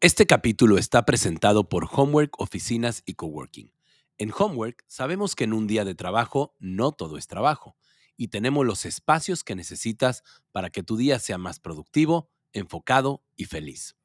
[0.00, 3.72] Este capítulo está presentado por Homework Oficinas y Coworking.
[4.16, 7.74] En Homework sabemos que en un día de trabajo no todo es trabajo
[8.16, 10.22] y tenemos los espacios que necesitas
[10.52, 13.96] para que tu día sea más productivo, enfocado y feliz.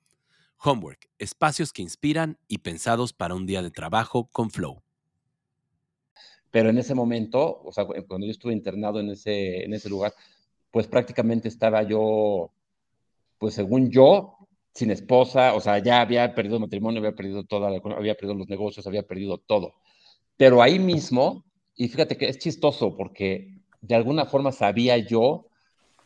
[0.58, 4.82] Homework, espacios que inspiran y pensados para un día de trabajo con flow.
[6.50, 10.16] Pero en ese momento, o sea, cuando yo estuve internado en ese, en ese lugar,
[10.72, 12.52] pues prácticamente estaba yo,
[13.38, 14.43] pues según yo,
[14.74, 18.88] sin esposa, o sea, ya había perdido matrimonio, había perdido toda, había perdido los negocios,
[18.88, 19.76] había perdido todo.
[20.36, 25.48] Pero ahí mismo, y fíjate que es chistoso porque de alguna forma sabía yo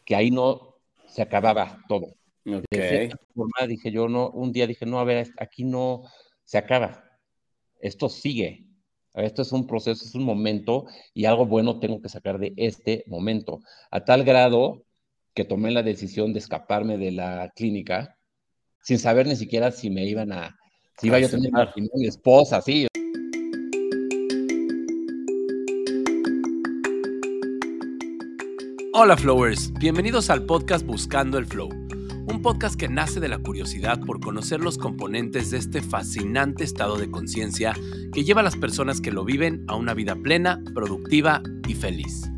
[0.06, 0.76] que ahí no
[1.08, 2.08] se acababa todo.
[2.44, 6.04] De forma dije yo, no, un día dije, no, a ver, aquí no
[6.44, 7.04] se acaba,
[7.80, 8.66] esto sigue.
[9.14, 13.04] Esto es un proceso, es un momento y algo bueno tengo que sacar de este
[13.08, 13.62] momento.
[13.90, 14.84] A tal grado
[15.34, 18.17] que tomé la decisión de escaparme de la clínica
[18.88, 20.58] sin saber ni siquiera si me iban a,
[20.98, 22.88] si iba yo a tener mi esposa, sí.
[28.94, 34.00] Hola Flowers, bienvenidos al podcast Buscando el Flow, un podcast que nace de la curiosidad
[34.00, 37.74] por conocer los componentes de este fascinante estado de conciencia
[38.14, 42.32] que lleva a las personas que lo viven a una vida plena, productiva y feliz.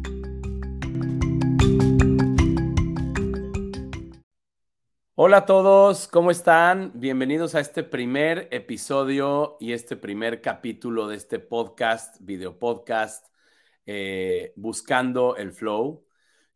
[5.21, 6.93] Hola a todos, ¿cómo están?
[6.95, 13.27] Bienvenidos a este primer episodio y este primer capítulo de este podcast, video podcast,
[13.85, 16.05] eh, Buscando el Flow.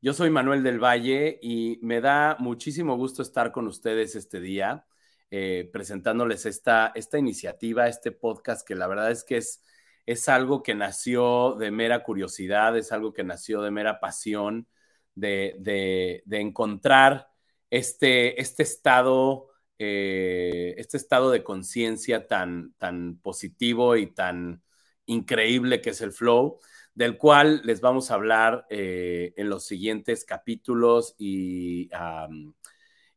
[0.02, 4.86] Yo soy Manuel del Valle y me da muchísimo gusto estar con ustedes este día,
[5.30, 9.62] eh, presentándoles esta, esta iniciativa, este podcast, que la verdad es que es,
[10.06, 14.70] es algo que nació de mera curiosidad, es algo que nació de mera pasión,
[15.16, 17.33] de, de, de encontrar
[17.74, 19.48] este, este estado,
[19.80, 24.62] eh, este estado de conciencia tan, tan positivo y tan
[25.08, 26.60] increíble que es el flow,
[26.94, 31.90] del cual les vamos a hablar eh, en los siguientes capítulos y,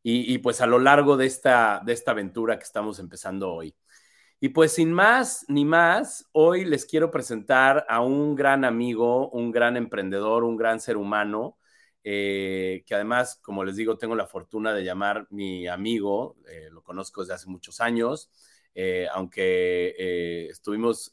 [0.01, 3.75] y, pues a lo largo de esta, de esta aventura que estamos empezando hoy.
[4.39, 9.51] Y pues sin más ni más, hoy les quiero presentar a un gran amigo, un
[9.51, 11.56] gran emprendedor, un gran ser humano,
[12.09, 16.81] eh, que además, como les digo, tengo la fortuna de llamar mi amigo, eh, lo
[16.81, 18.31] conozco desde hace muchos años,
[18.73, 21.11] eh, aunque estuvimos,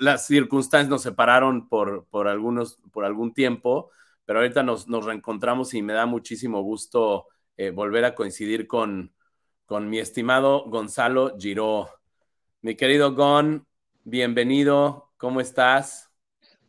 [0.00, 3.90] las circunstancias nos separaron por, por, algunos, por algún tiempo,
[4.24, 7.26] pero ahorita nos, nos reencontramos y me da muchísimo gusto
[7.74, 9.12] volver a coincidir con,
[9.66, 11.90] con mi estimado Gonzalo Giró.
[12.62, 13.66] Mi querido Gon,
[14.02, 16.05] bienvenido, ¿cómo estás?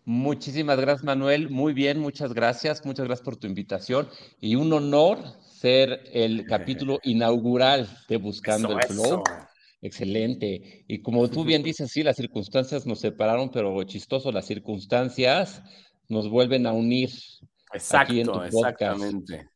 [0.08, 1.50] Muchísimas gracias, Manuel.
[1.50, 2.86] Muy bien, muchas gracias.
[2.86, 4.08] Muchas gracias por tu invitación.
[4.40, 9.22] Y un honor ser el capítulo inaugural de Buscando el Flow.
[9.82, 10.86] Excelente.
[10.88, 15.62] Y como tú bien dices, sí, las circunstancias nos separaron, pero chistoso, las circunstancias
[16.08, 17.10] nos vuelven a unir.
[17.74, 19.50] Exacto, exactamente.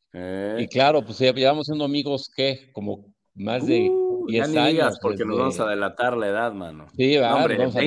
[0.58, 2.70] Y claro, pues ya llevamos siendo amigos, ¿qué?
[2.74, 3.90] Como más de
[4.26, 4.98] 10 uh, años.
[5.00, 6.88] porque nos vamos a delatar la edad, mano.
[6.94, 7.82] Sí, vamos a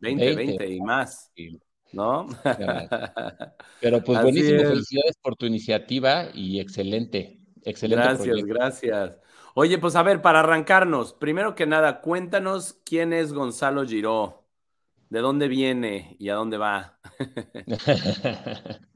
[0.00, 0.34] 20.
[0.34, 1.32] 20, 20, y más.
[1.92, 2.26] ¿No?
[3.80, 8.04] Pero pues buenísimo, felicidades por tu iniciativa y excelente, excelente.
[8.04, 9.18] Gracias, gracias.
[9.54, 14.44] Oye, pues a ver, para arrancarnos, primero que nada, cuéntanos quién es Gonzalo Giró,
[15.08, 16.98] de dónde viene y a dónde va.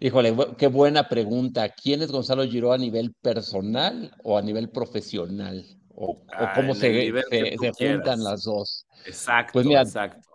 [0.00, 1.68] Híjole, qué buena pregunta.
[1.68, 5.64] ¿Quién es Gonzalo Giró a nivel personal o a nivel profesional?
[5.96, 8.86] ¿O, ah, cómo se, se juntan las dos?
[9.06, 10.28] Exacto, pues mira, exacto.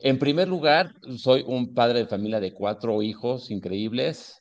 [0.00, 4.40] En primer lugar, soy un padre de familia de cuatro hijos increíbles,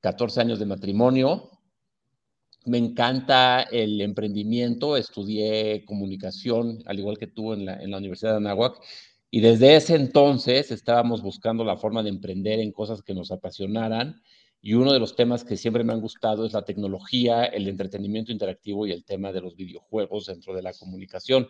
[0.00, 1.50] 14 eh, años de matrimonio.
[2.66, 8.32] Me encanta el emprendimiento, estudié comunicación, al igual que tú en la, en la Universidad
[8.32, 8.80] de Anáhuac,
[9.30, 14.20] y desde ese entonces estábamos buscando la forma de emprender en cosas que nos apasionaran.
[14.60, 18.32] Y uno de los temas que siempre me han gustado es la tecnología, el entretenimiento
[18.32, 21.48] interactivo y el tema de los videojuegos dentro de la comunicación.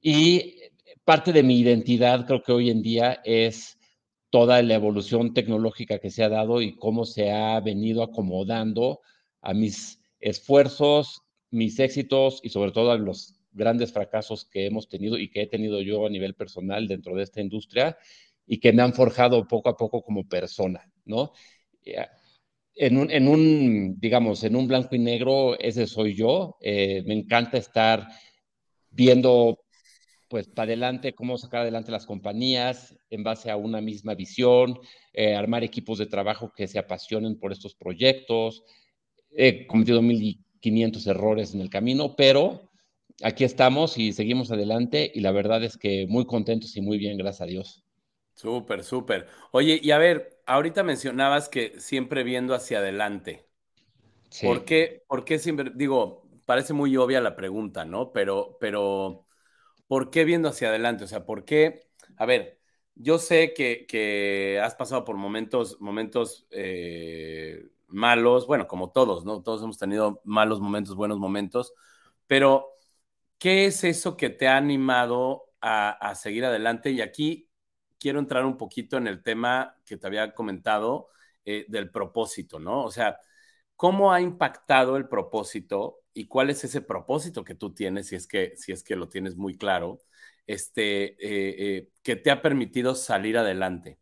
[0.00, 0.56] Y
[1.04, 3.78] parte de mi identidad creo que hoy en día es
[4.30, 9.00] toda la evolución tecnológica que se ha dado y cómo se ha venido acomodando
[9.40, 15.18] a mis esfuerzos, mis éxitos y sobre todo a los grandes fracasos que hemos tenido
[15.18, 17.96] y que he tenido yo a nivel personal dentro de esta industria
[18.46, 21.32] y que me han forjado poco a poco como persona, ¿no?
[22.82, 26.56] En un, en un digamos, en un blanco y negro, ese soy yo.
[26.62, 28.08] Eh, me encanta estar
[28.88, 29.58] viendo
[30.28, 34.78] pues para adelante, cómo sacar adelante las compañías en base a una misma visión,
[35.12, 38.64] eh, armar equipos de trabajo que se apasionen por estos proyectos.
[39.30, 42.70] He cometido mil 500 errores en el camino, pero
[43.22, 47.18] aquí estamos y seguimos adelante y la verdad es que muy contentos y muy bien,
[47.18, 47.84] gracias a Dios.
[48.40, 49.28] Súper, súper.
[49.52, 53.46] Oye, y a ver, ahorita mencionabas que siempre viendo hacia adelante.
[54.30, 54.46] Sí.
[54.46, 58.12] ¿Por qué, por qué siempre, digo, parece muy obvia la pregunta, ¿no?
[58.12, 59.26] Pero, pero,
[59.88, 61.04] ¿por qué viendo hacia adelante?
[61.04, 61.88] O sea, ¿por qué?
[62.16, 62.60] A ver,
[62.96, 69.42] yo sé que, que has pasado por momentos, momentos eh, malos, bueno, como todos, ¿no?
[69.42, 71.74] Todos hemos tenido malos momentos, buenos momentos,
[72.26, 72.68] pero
[73.38, 76.90] ¿qué es eso que te ha animado a, a seguir adelante?
[76.92, 77.49] Y aquí
[78.00, 81.08] quiero entrar un poquito en el tema que te había comentado
[81.44, 82.84] eh, del propósito, ¿no?
[82.84, 83.18] O sea,
[83.76, 88.26] ¿cómo ha impactado el propósito y cuál es ese propósito que tú tienes, si es
[88.26, 90.00] que, si es que lo tienes muy claro,
[90.46, 93.98] este, eh, eh, que te ha permitido salir adelante?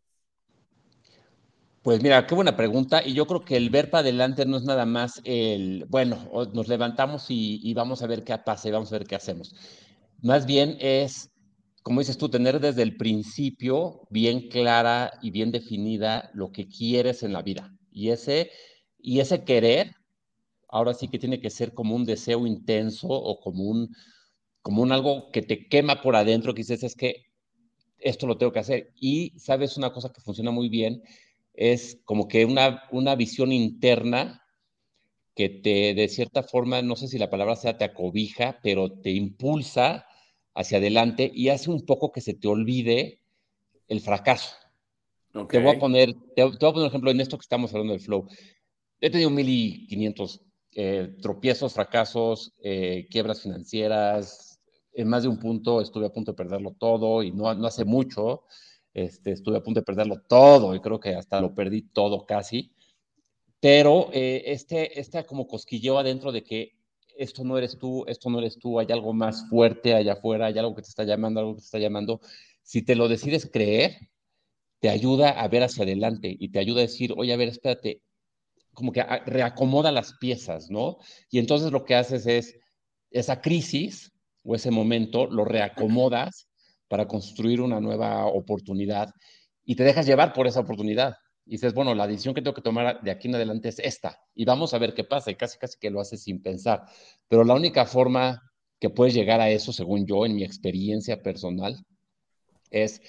[1.81, 3.01] Pues mira, qué buena pregunta.
[3.05, 6.67] Y yo creo que el ver para adelante no es nada más el, bueno, nos
[6.67, 9.55] levantamos y, vamos a ver qué pasa y vamos a ver qué hacemos.
[10.21, 11.31] Más bien es,
[11.83, 17.23] como dices tú, tener desde el principio bien clara y bien definida lo que quieres
[17.23, 17.73] en la vida.
[17.91, 18.51] Y ese,
[18.99, 19.95] y ese querer,
[20.69, 23.95] ahora sí que tiene que ser como un deseo intenso o como un,
[24.61, 27.25] como un algo que te quema por adentro, que dices, es que
[27.99, 28.93] esto lo tengo que hacer.
[28.99, 31.03] Y sabes una cosa que funciona muy bien,
[31.53, 34.43] es como que una, una visión interna
[35.35, 39.11] que te, de cierta forma, no sé si la palabra sea te acobija, pero te
[39.11, 40.05] impulsa
[40.53, 43.21] hacia adelante y hace un poco que se te olvide
[43.87, 44.55] el fracaso.
[45.49, 47.93] Te, voy a poner, te, voy a poner un ejemplo en esto que estamos hablando
[47.93, 48.27] del flow.
[48.99, 50.41] He tenido 1500
[50.75, 54.59] eh, tropiezos, fracasos, eh, quiebras financieras.
[54.93, 57.85] En más de un punto estuve a punto de perderlo todo y no, no hace
[57.85, 58.43] mucho
[58.93, 62.73] este, estuve a punto de perderlo todo y creo que hasta lo perdí todo casi.
[63.59, 66.78] Pero eh, este, este como cosquilleo adentro de que
[67.19, 70.57] esto no eres tú, esto no eres tú, hay algo más fuerte allá afuera, hay
[70.57, 72.21] algo que te está llamando, algo que te está llamando.
[72.63, 73.97] Si te lo decides creer,
[74.79, 78.01] te ayuda a ver hacia adelante y te ayuda a decir, oye, a ver, espérate,
[78.73, 80.97] como que reacomoda las piezas, ¿no?
[81.29, 82.55] Y entonces lo que haces es
[83.11, 84.13] esa crisis
[84.43, 86.47] o ese momento lo reacomodas
[86.87, 89.09] para construir una nueva oportunidad
[89.65, 91.15] y te dejas llevar por esa oportunidad.
[91.49, 94.21] Y dices, bueno, la decisión que tengo que tomar de aquí en adelante es esta
[94.35, 96.83] y vamos a ver qué pasa y casi casi que lo haces sin pensar.
[97.27, 98.43] Pero la única forma
[98.79, 101.83] que puedes llegar a eso, según yo, en mi experiencia personal,
[102.69, 103.01] es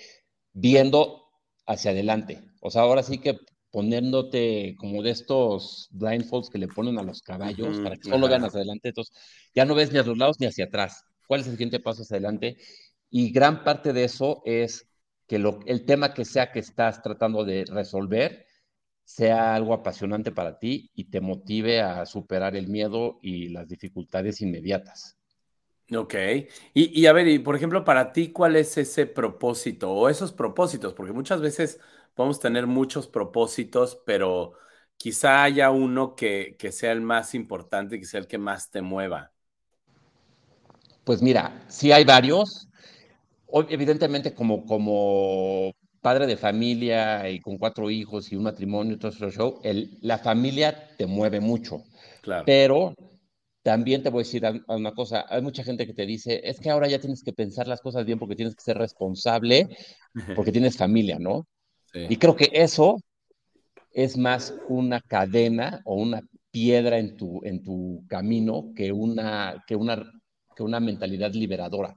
[0.55, 1.27] viendo
[1.67, 2.41] hacia adelante.
[2.63, 3.37] O sea, ahora sí que
[3.71, 8.43] poniéndote como de estos blindfolds que le ponen a los caballos para que solo vean
[8.43, 8.89] hacia adelante.
[8.89, 9.15] Entonces,
[9.55, 11.05] ya no ves ni a los lados ni hacia atrás.
[11.29, 12.57] ¿Cuál es el siguiente paso hacia adelante?
[13.11, 14.90] Y gran parte de eso es
[15.31, 18.47] que lo, el tema que sea que estás tratando de resolver
[19.05, 24.41] sea algo apasionante para ti y te motive a superar el miedo y las dificultades
[24.41, 25.17] inmediatas.
[25.95, 26.15] Ok.
[26.75, 30.33] Y, y, a ver, y por ejemplo, para ti, ¿cuál es ese propósito o esos
[30.33, 30.95] propósitos?
[30.95, 31.79] Porque muchas veces
[32.15, 34.55] podemos tener muchos propósitos, pero
[34.97, 38.83] quizá haya uno que, que sea el más importante, que sea el que más te
[38.83, 39.33] mueva.
[41.05, 42.69] Pues mira, sí hay varios,
[43.69, 49.11] evidentemente como, como padre de familia y con cuatro hijos y un matrimonio y todo
[49.11, 51.85] ese show, el, la familia te mueve mucho.
[52.23, 52.45] Claro.
[52.47, 52.95] Pero
[53.63, 56.71] también te voy a decir una cosa, hay mucha gente que te dice, es que
[56.71, 59.69] ahora ya tienes que pensar las cosas bien porque tienes que ser responsable,
[60.37, 61.47] porque tienes familia, ¿no?
[61.93, 62.07] Sí.
[62.09, 62.99] Y creo que eso
[63.93, 69.77] es más una cadena o una piedra en tu, en tu camino que una, que,
[69.77, 70.11] una,
[70.57, 71.95] que una mentalidad liberadora.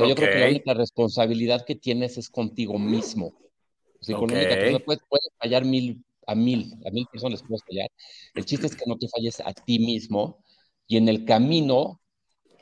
[0.00, 3.32] O yo creo que la única responsabilidad que tienes es contigo mismo.
[4.00, 7.88] O sea, única persona puedes, puedes, fallar mil, a mil, a mil personas puedes fallar.
[8.34, 10.42] El chiste es que no te falles a ti mismo
[10.86, 12.00] y en el camino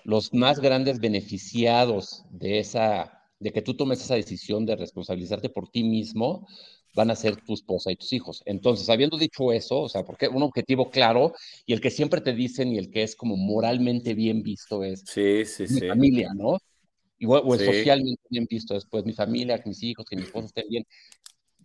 [0.05, 5.69] los más grandes beneficiados de esa de que tú tomes esa decisión de responsabilizarte por
[5.69, 6.47] ti mismo
[6.95, 8.43] van a ser tu esposa y tus hijos.
[8.47, 11.33] Entonces, habiendo dicho eso, o sea, porque un objetivo claro
[11.67, 15.03] y el que siempre te dicen y el que es como moralmente bien visto es
[15.07, 15.89] sí, sí, mi sí.
[15.89, 16.59] familia, ¿no?
[17.23, 17.65] Igual, o sí.
[17.65, 20.87] socialmente bien visto después, mi familia, que mis hijos, que mi esposa estén bien.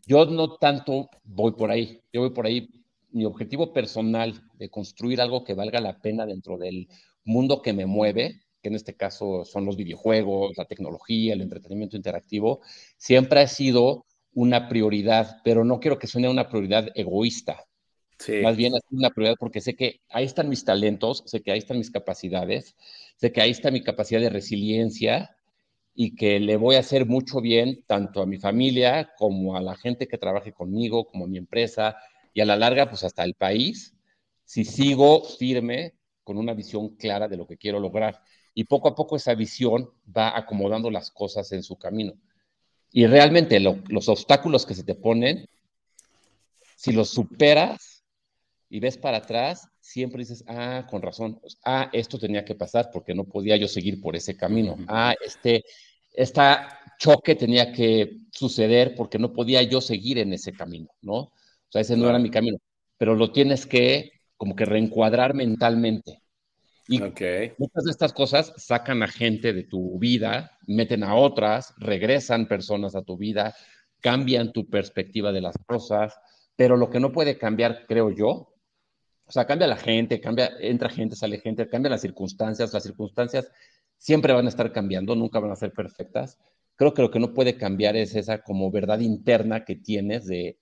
[0.06, 2.70] Yo no tanto voy por ahí, yo voy por ahí,
[3.10, 6.88] mi objetivo personal de construir algo que valga la pena dentro del
[7.24, 11.98] mundo que me mueve, que en este caso son los videojuegos, la tecnología, el entretenimiento
[11.98, 12.62] interactivo,
[12.98, 17.66] siempre ha sido una prioridad, pero no quiero que suene una prioridad egoísta.
[18.20, 18.42] Sí.
[18.44, 21.60] Más bien es una prioridad porque sé que ahí están mis talentos, sé que ahí
[21.60, 22.76] están mis capacidades,
[23.16, 25.37] sé que ahí está mi capacidad de resiliencia,
[26.00, 29.76] y que le voy a hacer mucho bien tanto a mi familia como a la
[29.76, 31.98] gente que trabaje conmigo, como mi empresa
[32.36, 33.96] y a la larga pues hasta el país,
[34.46, 38.22] si sigo firme con una visión clara de lo que quiero lograr.
[38.54, 42.14] Y poco a poco esa visión va acomodando las cosas en su camino.
[42.92, 45.48] Y realmente los obstáculos que se te ponen,
[46.76, 48.04] si los superas
[48.70, 53.16] y ves para atrás, siempre dices, ah, con razón, ah, esto tenía que pasar porque
[53.16, 54.76] no podía yo seguir por ese camino.
[54.88, 55.64] Ah, este,
[56.12, 61.16] esta choque tenía que suceder porque no podía yo seguir en ese camino, ¿no?
[61.16, 61.32] O
[61.70, 62.58] sea, ese no era mi camino.
[62.98, 66.22] Pero lo tienes que como que reencuadrar mentalmente.
[66.90, 72.48] Y muchas de estas cosas sacan a gente de tu vida, meten a otras, regresan
[72.48, 73.56] personas a tu vida,
[74.02, 76.14] cambian tu perspectiva de las cosas,
[76.58, 78.54] pero lo que no puede cambiar, creo yo,
[79.28, 83.52] o sea, cambia la gente, cambia, entra gente, sale gente, cambia las circunstancias, las circunstancias
[83.98, 86.40] siempre van a estar cambiando, nunca van a ser perfectas.
[86.76, 90.60] Creo que lo que no puede cambiar es esa como verdad interna que tienes de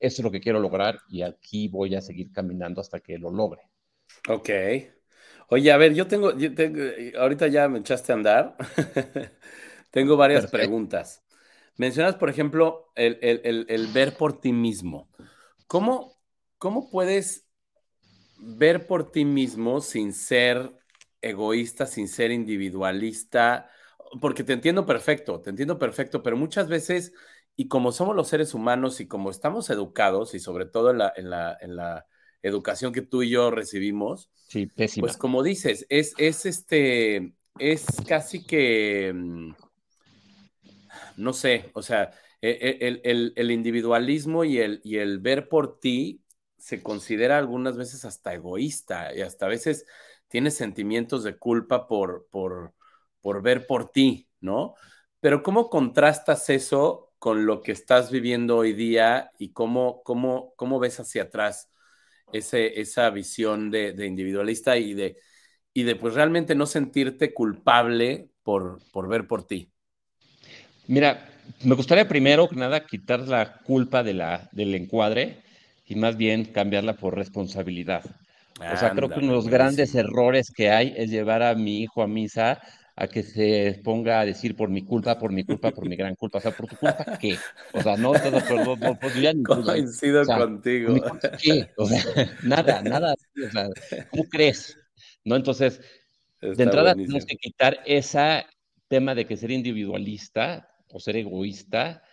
[0.00, 3.30] eso es lo que quiero lograr y aquí voy a seguir caminando hasta que lo
[3.30, 3.62] logre.
[4.28, 4.48] Ok.
[5.48, 6.32] Oye, a ver, yo tengo,
[7.18, 8.56] ahorita ya me echaste a andar.
[9.90, 11.22] tengo varias preguntas.
[11.76, 15.10] Mencionas, por ejemplo, el, ver por ti mismo.
[15.66, 16.18] ¿Cómo,
[16.56, 17.49] ¿Cómo puedes
[18.40, 20.72] ver por ti mismo sin ser
[21.20, 23.70] egoísta, sin ser individualista?
[24.20, 27.12] Porque te entiendo perfecto, te entiendo perfecto, pero muchas veces,
[27.56, 31.12] y como somos los seres humanos y como estamos educados, y sobre todo en la,
[31.16, 32.06] en la, en la
[32.42, 35.06] educación que tú y yo recibimos, Sí, pésima.
[35.06, 39.52] Pues como dices, es, es este, es casi que, mm,
[41.18, 42.10] no sé, o sea,
[42.42, 43.00] e, e,
[43.36, 46.24] el, individualismo y el, y el ver por ti
[46.60, 49.86] se considera algunas veces hasta egoísta y hasta a veces
[50.28, 52.74] tienes sentimientos de culpa por, por,
[53.20, 54.74] por ver por ti, ¿no?
[55.20, 60.78] Pero ¿cómo contrastas eso con lo que estás viviendo hoy día y cómo, cómo, cómo
[60.78, 61.70] ves hacia atrás?
[62.32, 65.16] ese, esa visión de, individualista y de,
[65.72, 69.70] y de pues realmente no sentirte culpable por, por ver por ti?
[70.86, 71.28] Mira,
[71.62, 75.42] me gustaría primero que nada quitar la culpa de la, del encuadre
[75.90, 78.04] y más bien cambiarla por responsabilidad.
[78.60, 81.80] O sea, creo que uno de los grandes errores que hay es llevar a mi
[81.82, 82.62] hijo a misa
[82.94, 86.14] a que se ponga a decir por mi culpa, por mi culpa, por mi gran
[86.14, 86.38] culpa.
[86.38, 87.36] O sea, ¿por tu culpa qué?
[87.72, 90.94] O sea, no, todo, no, no, podría ni Coincido contigo.
[91.42, 91.70] ¿Qué?
[91.76, 92.04] O sea,
[92.44, 93.14] nada, nada.
[93.14, 93.68] O sea,
[94.10, 94.78] ¿cómo crees?
[95.24, 95.34] ¿No?
[95.34, 95.80] Entonces,
[96.40, 98.44] de entrada tenemos que quitar ese
[98.86, 102.04] tema de que ser individualista o ser egoísta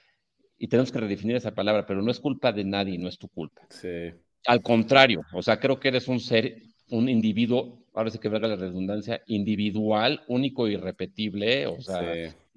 [0.57, 3.27] y tenemos que redefinir esa palabra, pero no es culpa de nadie, no es tu
[3.27, 3.61] culpa.
[3.69, 4.11] Sí.
[4.45, 8.47] Al contrario, o sea, creo que eres un ser, un individuo ahora sí que verga
[8.47, 12.13] la redundancia, individual, único y irrepetible, o sea,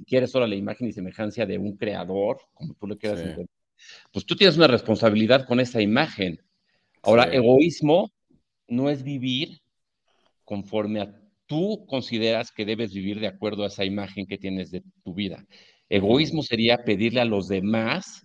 [0.06, 3.46] quieres solo la imagen y semejanza de un creador, como tú le quieras entender,
[4.12, 6.38] pues tú tienes una responsabilidad con esa imagen.
[7.02, 8.12] Ahora, egoísmo
[8.68, 9.62] no es vivir
[10.44, 14.82] conforme a tú consideras que debes vivir de acuerdo a esa imagen que tienes de
[15.02, 15.46] tu vida.
[15.90, 18.24] Egoísmo sería pedirle a los demás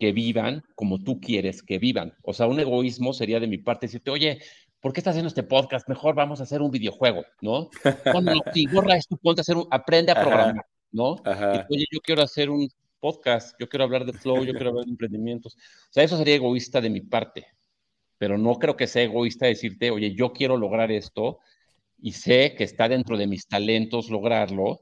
[0.00, 2.14] que vivan como tú quieres que vivan.
[2.24, 4.40] O sea, un egoísmo sería de mi parte decirte, oye,
[4.80, 5.88] ¿por qué estás haciendo este podcast?
[5.88, 7.70] Mejor vamos a hacer un videojuego, ¿no?
[8.54, 11.16] Si borra esto, ponte a hacer un, aprende a programar, ¿no?
[11.24, 12.68] Y, oye, yo quiero hacer un
[12.98, 15.54] podcast, yo quiero hablar de flow, yo quiero hablar de emprendimientos.
[15.54, 17.46] O sea, eso sería egoísta de mi parte,
[18.18, 21.38] pero no creo que sea egoísta decirte, oye, yo quiero lograr esto
[22.02, 24.80] y sé que está dentro de mis talentos lograrlo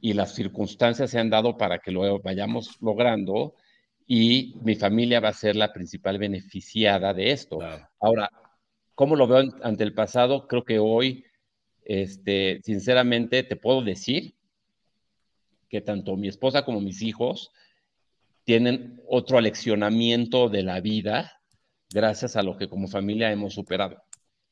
[0.00, 3.54] y las circunstancias se han dado para que lo vayamos logrando
[4.06, 7.58] y mi familia va a ser la principal beneficiada de esto.
[8.00, 8.30] Ahora,
[9.00, 10.46] ¿Cómo lo veo ante el pasado?
[10.46, 11.24] Creo que hoy,
[11.86, 14.34] este, sinceramente, te puedo decir
[15.70, 17.50] que tanto mi esposa como mis hijos
[18.44, 21.40] tienen otro aleccionamiento de la vida
[21.90, 24.02] gracias a lo que como familia hemos superado.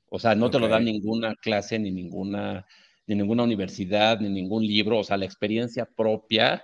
[0.09, 2.67] O sea, no te lo da ninguna clase, ni ninguna,
[3.09, 4.99] ni ninguna universidad, ni ningún libro.
[4.99, 6.63] O sea, la experiencia propia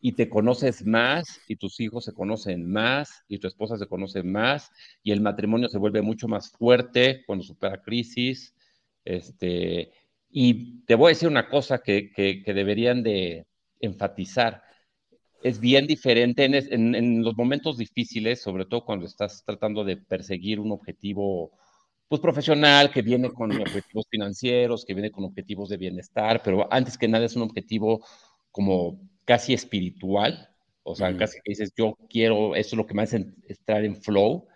[0.00, 4.22] y te conoces más y tus hijos se conocen más y tu esposa se conoce
[4.22, 4.70] más
[5.02, 8.54] y el matrimonio se vuelve mucho más fuerte cuando supera crisis.
[9.04, 9.92] Este,
[10.30, 13.46] y te voy a decir una cosa que, que, deberían de
[13.80, 14.62] enfatizar.
[15.42, 20.60] Es bien diferente en, en, los momentos difíciles, sobre todo cuando estás tratando de perseguir
[20.60, 21.52] un objetivo
[22.08, 26.98] pues, profesional que viene con objetivos financieros, que viene con objetivos de bienestar, pero antes
[26.98, 28.04] que nada es un objetivo
[28.50, 30.48] como casi espiritual,
[30.82, 33.94] o sea, casi que dices, yo quiero, eso es lo que me hace estar en
[34.00, 34.48] flow.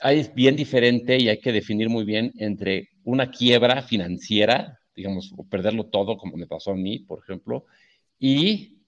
[0.00, 5.32] Ahí es bien diferente y hay que definir muy bien entre una quiebra financiera, digamos,
[5.34, 7.64] o perderlo todo, como me pasó a mí, por ejemplo,
[8.18, 8.82] y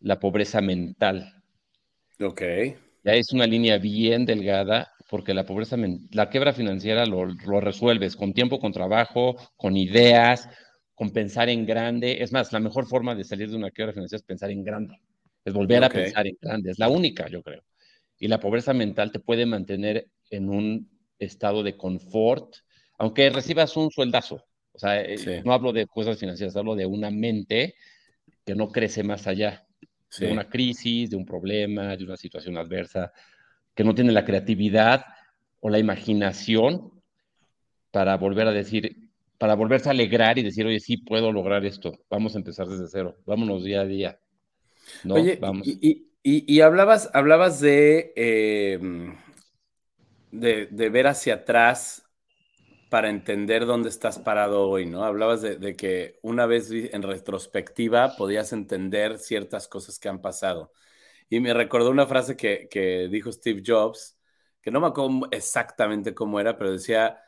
[0.00, 1.40] la pobreza mental.
[2.20, 2.42] Ok.
[3.04, 5.76] Ya es una línea bien delgada porque la pobreza,
[6.12, 10.48] la quiebra financiera lo, lo resuelves con tiempo, con trabajo, con ideas,
[10.94, 12.22] con pensar en grande.
[12.22, 14.98] Es más, la mejor forma de salir de una quiebra financiera es pensar en grande,
[15.44, 17.62] es volver a pensar en grande, es la única, yo creo.
[18.18, 22.54] Y la pobreza mental te puede mantener en un estado de confort,
[22.98, 24.42] aunque recibas un sueldazo.
[24.72, 27.74] O sea, eh, no hablo de cosas financieras, hablo de una mente
[28.44, 29.66] que no crece más allá
[30.18, 33.12] de una crisis, de un problema, de una situación adversa,
[33.74, 35.04] que no tiene la creatividad
[35.60, 36.92] o la imaginación
[37.90, 41.98] para volver a decir, para volverse a alegrar y decir, oye, sí puedo lograr esto,
[42.10, 44.18] vamos a empezar desde cero, vámonos día a día.
[45.02, 45.14] ¿no?
[45.14, 45.66] Oye, vamos.
[46.26, 49.14] Y, hablabas, hablabas de, em,
[50.30, 52.03] de, de, ver hacia atrás
[52.94, 55.02] para entender dónde estás parado hoy, ¿no?
[55.02, 60.72] Hablabas de, que una vez en retrospectiva podías entender ciertas cosas que han pasado.
[61.28, 64.16] Y me recordó una frase que, que dijo Steve Jobs,
[64.62, 67.20] que no me acuerdo exactamente cómo era, pero decía,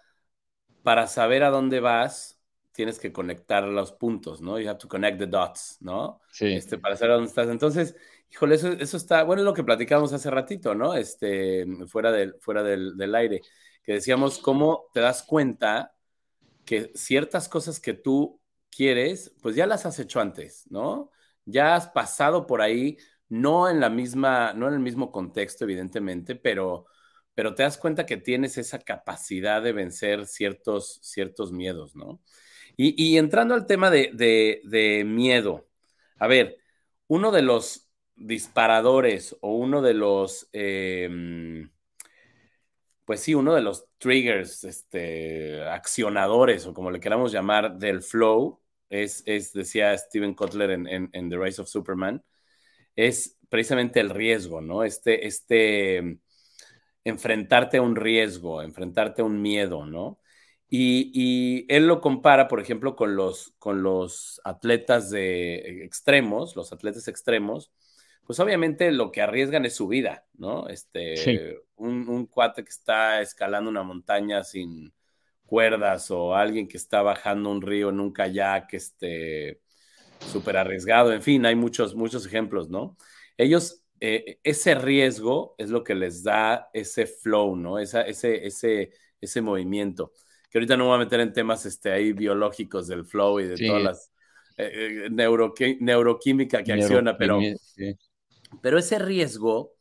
[0.84, 4.60] para saber a dónde vas, tienes que conectar los puntos, ¿no?
[4.60, 6.20] You have to connect the dots, ¿no?
[6.30, 6.52] Sí.
[6.52, 7.48] Este, para saber a dónde estás.
[7.48, 7.96] Entonces,
[8.30, 10.94] híjole, eso, eso está, bueno, es lo que platicamos hace ratito, ¿no?
[10.94, 13.42] Este, fuera del, fuera del, del aire,
[13.86, 15.94] que decíamos cómo te das cuenta
[16.66, 18.40] que ciertas cosas que tú
[18.70, 21.10] quieres, pues ya las has hecho antes, ¿no?
[21.46, 26.36] Ya has pasado por ahí, no en la misma, no en el mismo contexto, evidentemente,
[26.36, 26.86] pero
[27.36, 32.22] pero te das cuenta que tienes esa capacidad de vencer ciertos, ciertos miedos, ¿no?
[32.78, 35.68] Y, entrando al tema de, miedo,
[36.18, 36.58] a ver,
[37.08, 41.70] uno de los disparadores o uno de los, em,
[43.06, 48.60] pues sí, uno de los triggers, este, accionadores o como le queramos llamar del flow,
[48.90, 52.24] es, es decía Steven Kotler en, en, The Rise of Superman,
[52.96, 54.84] es precisamente el riesgo, ¿no?
[54.84, 56.18] Este, este,
[57.04, 60.18] enfrentarte a un riesgo, enfrentarte a un miedo, ¿no?
[60.68, 67.08] Y, él lo compara, por ejemplo, con los, con los atletas de extremos, los atletas
[67.08, 67.72] extremos,
[68.26, 70.68] pues obviamente lo que arriesgan es su vida, ¿no?
[70.68, 74.92] Este, un, cuate que está escalando una montaña sin
[75.44, 79.60] cuerdas o alguien que está bajando un río en un kayak, este,
[80.18, 82.96] súper arriesgado, en fin, hay muchos, muchos ejemplos, ¿no?
[83.36, 87.78] Ellos eh, ese riesgo es lo que les da ese flow, ¿no?
[87.78, 90.12] Esa, ese, ese, ese movimiento.
[90.50, 93.44] Que ahorita no me voy a meter en temas este, ahí biológicos del flow y
[93.44, 94.12] de todas las
[94.58, 97.40] eh, eh, neuroquímica que acciona, pero,
[98.62, 99.74] pero ese riesgo,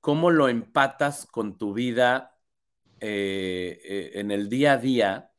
[0.00, 2.36] ¿cómo lo empatas con tu vida
[3.00, 5.30] en el día a día?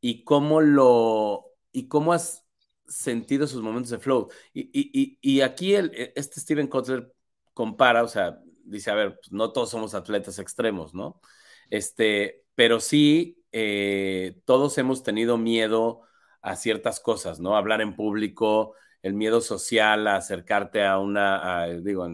[0.00, 2.44] Y cómo lo, y cómo has
[2.86, 4.28] sentido esos momentos de flow.
[4.52, 7.12] Y, y, y aquí el, este Steven Kotler
[7.54, 11.20] compara, o sea, dice, a ver, pues, no todos somos atletas extremos, ¿no?
[11.70, 16.02] Este, pero sí, eh, todos hemos tenido miedo
[16.40, 17.56] a ciertas cosas, ¿no?
[17.56, 22.06] Hablar en público, el miedo social, a acercarte a una, digo,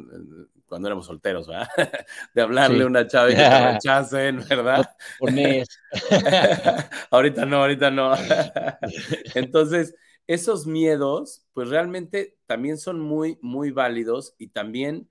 [0.68, 1.68] cuando éramos solteros, ¿verdad?
[2.34, 4.88] De hablarle a una chava y que te rechacen, ¿verdad?
[7.10, 8.14] Ahorita no, ahorita no.
[9.34, 9.94] Entonces,
[10.26, 15.08] esos miedos, pues realmente también son muy, muy válidos y también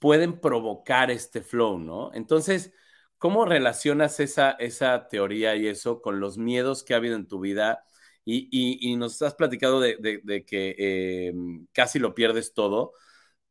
[0.00, 2.10] pueden provocar este flow, ¿no?
[2.14, 2.72] Entonces,
[3.18, 7.40] ¿cómo relacionas esa, esa teoría y eso con los miedos que ha habido en tu
[7.40, 7.84] vida?
[8.26, 11.32] Y, nos has platicado de, que eh,
[11.72, 12.92] casi lo pierdes todo.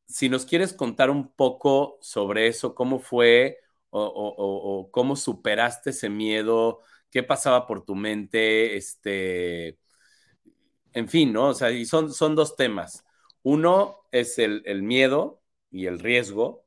[0.07, 3.59] Si nos quieres contar un poco sobre eso, cómo fue
[3.89, 9.79] o, cómo superaste ese miedo, qué pasaba por tu mente, este,
[10.93, 11.49] en fin, ¿no?
[11.49, 13.05] O sea, y son, son dos temas.
[13.43, 15.41] Uno es el, el miedo,
[15.75, 16.65] y el riesgo,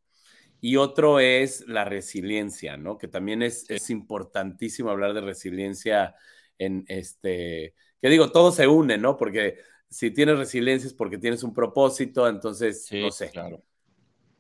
[0.61, 2.99] y otro es la resiliencia, ¿no?
[2.99, 6.15] Que también es, es importantísimo hablar de resiliencia
[6.59, 9.17] en este, que digo, todo se une, ¿no?
[9.17, 9.59] Porque
[9.89, 13.31] si tienes resiliencia es porque tienes un propósito, entonces, no sé.
[13.31, 13.63] Claro.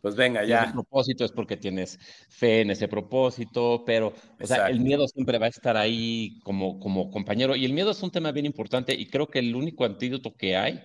[0.00, 0.64] Pues venga, ya.
[0.64, 5.38] El propósito es porque tienes fe en ese propósito, pero, o sea, el miedo siempre
[5.38, 7.56] va a estar ahí como, como compañero.
[7.56, 10.56] Y el miedo es un tema bien importante y creo que el único antídoto que
[10.56, 10.80] hay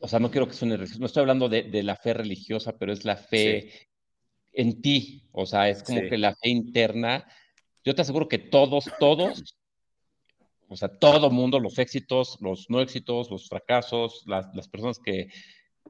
[0.00, 3.04] o sea, no quiero que suene no estoy hablando de, la fe religiosa, pero es
[3.04, 3.88] la fe
[4.52, 7.26] en ti, o sea, es como que la fe interna.
[7.84, 9.57] Yo te aseguro que todos, todos,
[10.68, 15.28] o sea, todo mundo, los éxitos, los no éxitos, los fracasos, las, personas que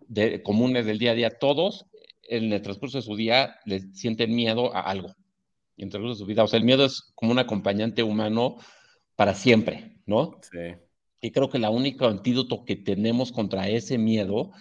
[0.07, 1.87] de, comunes del día a día, todos
[2.23, 5.15] en el transcurso de su día les sienten miedo a algo.
[5.77, 8.03] Y en el transcurso de su vida, o sea, el miedo es como un acompañante
[8.03, 8.57] humano
[9.17, 10.39] para siempre, ¿no?
[10.43, 10.77] Sí.
[11.21, 14.53] Y creo que la única antídoto que tenemos contra ese miedo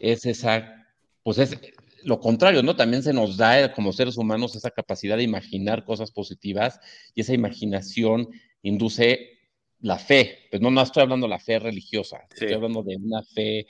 [0.00, 0.86] es esa,
[1.22, 1.58] pues es
[2.02, 2.76] lo contrario, ¿no?
[2.76, 6.80] También se nos da como seres humanos esa capacidad de imaginar cosas positivas
[7.14, 8.28] y esa imaginación
[8.62, 9.35] induce
[9.80, 10.46] la fe.
[10.50, 13.66] Pues no, no estoy hablando de la fe religiosa, estoy hablando de una fe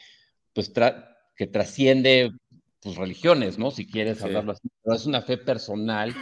[0.53, 0.73] pues
[1.37, 2.31] que trasciende
[2.81, 3.71] tus religiones, ¿no?
[3.71, 6.15] Si quieres hablarlo así, pero es una fe personal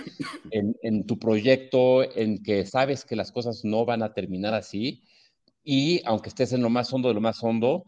[0.50, 5.04] en, en, tu proyecto, en que sabes que las cosas no van a terminar así,
[5.62, 7.84] y aunque estés en lo más hondo de lo más hondo,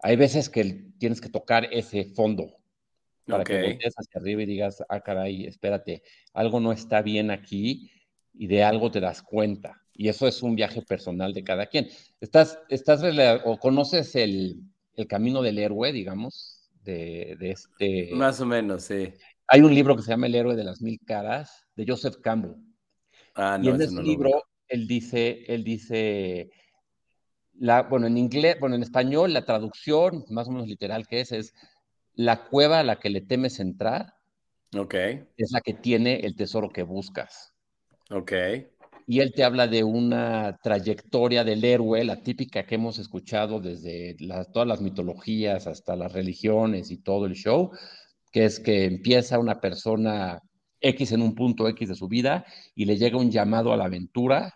[0.00, 2.56] hay veces que tienes que tocar ese fondo
[3.26, 7.90] para que voltees hacia arriba y digas, ah, caray, espérate, algo no está bien aquí
[8.34, 9.81] y de algo te das cuenta.
[9.94, 11.88] Y eso es un viaje personal de cada quien.
[12.20, 13.02] ¿Estás, estás
[13.44, 14.62] o conoces el,
[14.94, 18.10] el camino del héroe, digamos, de, de, este...
[18.12, 19.12] Más o menos, sí.
[19.46, 22.54] Hay un libro que se llama El héroe de las mil caras, de Joseph Campbell.
[23.34, 26.50] Ah, no, y en ese libro, él dice, él dice,
[27.54, 31.32] la, bueno, en inglés, bueno, en español, la traducción más o menos literal que es,
[31.32, 31.54] es
[32.14, 34.14] la cueva a la que le temes entrar.
[34.76, 34.94] Ok.
[35.36, 37.52] Es la que tiene el tesoro que buscas.
[38.10, 38.32] Ok.
[39.06, 44.16] Y él te habla de una trayectoria del héroe, la típica que hemos escuchado desde
[44.52, 47.70] todas las mitologías hasta las religiones y todo el show,
[48.30, 50.40] que es que empieza una persona
[50.80, 53.84] X en un punto X de su vida y le llega un llamado a la
[53.86, 54.54] aventura.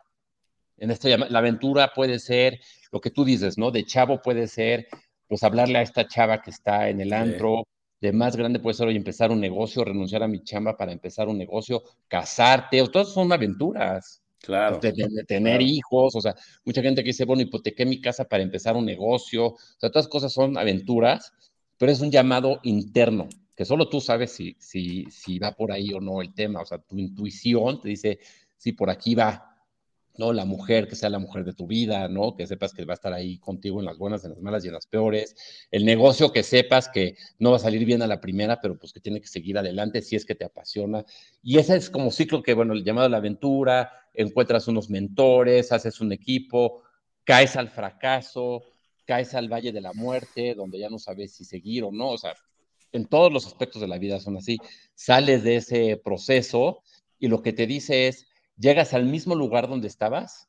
[0.77, 2.61] En este la aventura puede ser
[2.93, 3.71] lo que tú dices, ¿no?
[3.71, 4.87] De chavo puede ser,
[5.29, 7.65] pues, hablarle a esta chava que está en el antro,
[8.01, 11.29] de más grande puede ser hoy empezar un negocio, renunciar a mi chamba para empezar
[11.29, 14.23] un negocio, casarte, o todas son aventuras.
[14.47, 14.79] Claro.
[14.79, 14.93] De,
[15.27, 18.87] tener hijos, o sea, mucha gente que dice, bueno, hipotequé mi casa para empezar un
[18.87, 21.33] negocio, o sea, todas cosas son aventuras,
[21.77, 25.93] pero es un llamado interno, que solo tú sabes si, si, si va por ahí
[25.93, 28.21] o no el tema, o sea, tu intuición te dice,
[28.57, 29.57] sí, por aquí va,
[30.19, 30.33] ¿no?
[30.33, 32.37] La mujer, que sea la mujer de tu vida, ¿no?
[32.37, 34.69] Que sepas que va a estar ahí contigo en las buenas, en las malas y
[34.69, 35.35] en las peores.
[35.71, 38.93] El negocio que sepas que no va a salir bien a la primera, pero pues
[38.93, 41.05] que tiene que seguir adelante si es que te apasiona.
[41.43, 45.73] Y ese es como ciclo que, bueno, el llamado a la aventura, encuentras unos mentores,
[45.73, 46.83] haces un equipo,
[47.25, 48.63] caes al fracaso,
[49.05, 52.19] caes al valle de la muerte, donde ya no sabes si seguir o no, o
[52.19, 52.35] sea,
[52.93, 54.59] en todos los aspectos de la vida son así.
[54.95, 56.83] Sales de ese proceso
[57.19, 58.27] y lo que te dice es,
[58.57, 60.49] llegas al mismo lugar donde estabas,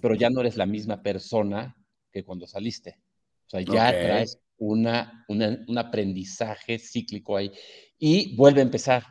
[0.00, 1.76] pero ya no eres la misma persona
[2.12, 2.98] que cuando saliste.
[3.46, 7.52] O sea, ya traes una, un aprendizaje cíclico ahí
[7.98, 9.04] y vuelve a empezar.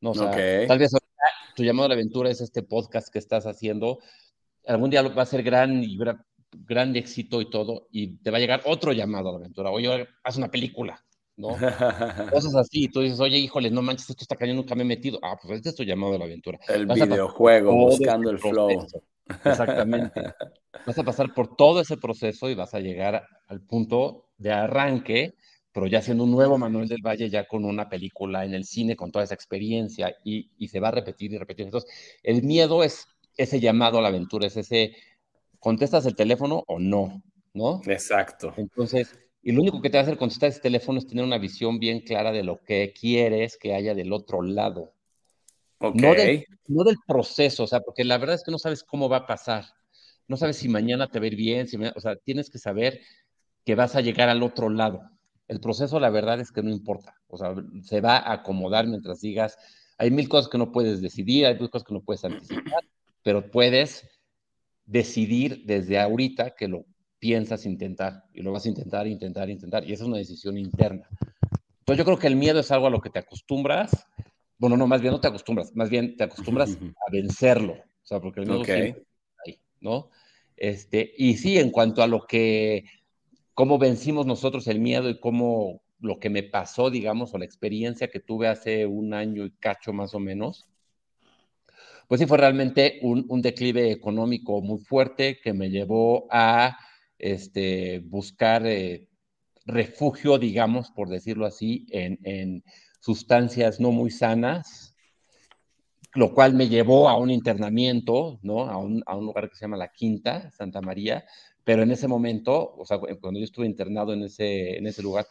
[0.00, 0.10] ¿no?
[0.10, 0.30] O sea,
[0.66, 0.92] tal vez
[1.54, 3.98] tu llamado a la aventura es este podcast que estás haciendo.
[4.66, 5.98] Algún día va a ser gran y
[6.52, 9.70] gran éxito y todo, y te va a llegar otro llamado a la aventura.
[9.70, 11.04] Oye, haz una película.
[11.36, 11.48] ¿no?
[12.30, 15.18] Cosas así, tú dices, oye, híjole, no manches, esto está cayendo, nunca me he metido.
[15.22, 16.58] Ah, pues este es tu llamado a la aventura.
[16.68, 18.86] El videojuego, buscando el flow.
[19.44, 20.22] Exactamente.
[20.86, 25.34] vas a pasar por todo ese proceso y vas a llegar al punto de arranque,
[25.74, 28.94] pero ya siendo un nuevo Manuel del Valle, ya con una película en el cine,
[28.94, 31.66] con toda esa experiencia, y, y se va a repetir y repetir.
[31.66, 31.90] Entonces,
[32.22, 34.94] el miedo es ese llamado a la aventura, es ese,
[35.58, 37.24] ¿contestas el teléfono o no?
[37.54, 37.80] ¿No?
[37.86, 38.54] Exacto.
[38.56, 41.38] Entonces, y lo único que te va a hacer contestar ese teléfono es tener una
[41.38, 44.92] visión bien clara de lo que quieres que haya del otro lado.
[45.78, 46.00] Okay.
[46.00, 49.08] No, del, no, del, proceso, o sea, porque la verdad es que no sabes cómo
[49.08, 49.64] va a pasar.
[50.28, 53.00] No sabes si mañana te va a ir bien, si o sea, tienes que saber
[53.64, 55.10] que vas a llegar al otro lado.
[55.54, 57.14] El proceso, la verdad es que no importa.
[57.28, 59.56] O sea, se va a acomodar mientras digas,
[59.98, 62.82] hay mil cosas que no puedes decidir, hay mil cosas que no puedes anticipar,
[63.22, 64.04] pero puedes
[64.84, 66.86] decidir desde ahorita que lo
[67.20, 69.88] piensas intentar y lo vas a intentar, intentar, intentar.
[69.88, 71.08] Y esa es una decisión interna.
[71.78, 74.08] Entonces yo creo que el miedo es algo a lo que te acostumbras.
[74.58, 77.74] Bueno, no, más bien no te acostumbras, más bien te acostumbras a vencerlo.
[77.74, 78.96] O sea, porque el miedo okay.
[79.46, 80.10] ahí, ¿no?
[80.56, 82.86] Este, y sí, en cuanto a lo que,
[83.54, 88.08] cómo vencimos nosotros el miedo y cómo lo que me pasó, digamos, o la experiencia
[88.08, 90.66] que tuve hace un año y cacho más o menos,
[92.08, 96.76] pues sí fue realmente un, declive económico muy fuerte que me llevó a
[97.18, 99.08] este, buscar eh,
[99.64, 102.62] refugio, digamos, por decirlo así, en,
[103.00, 104.94] sustancias no muy sanas,
[106.14, 108.62] lo cual me llevó a un internamiento, ¿no?
[108.70, 111.24] A un, lugar que se llama La Quinta, Santa María,
[111.64, 115.26] pero en ese momento, o sea, cuando yo estuve internado en ese, en ese lugar,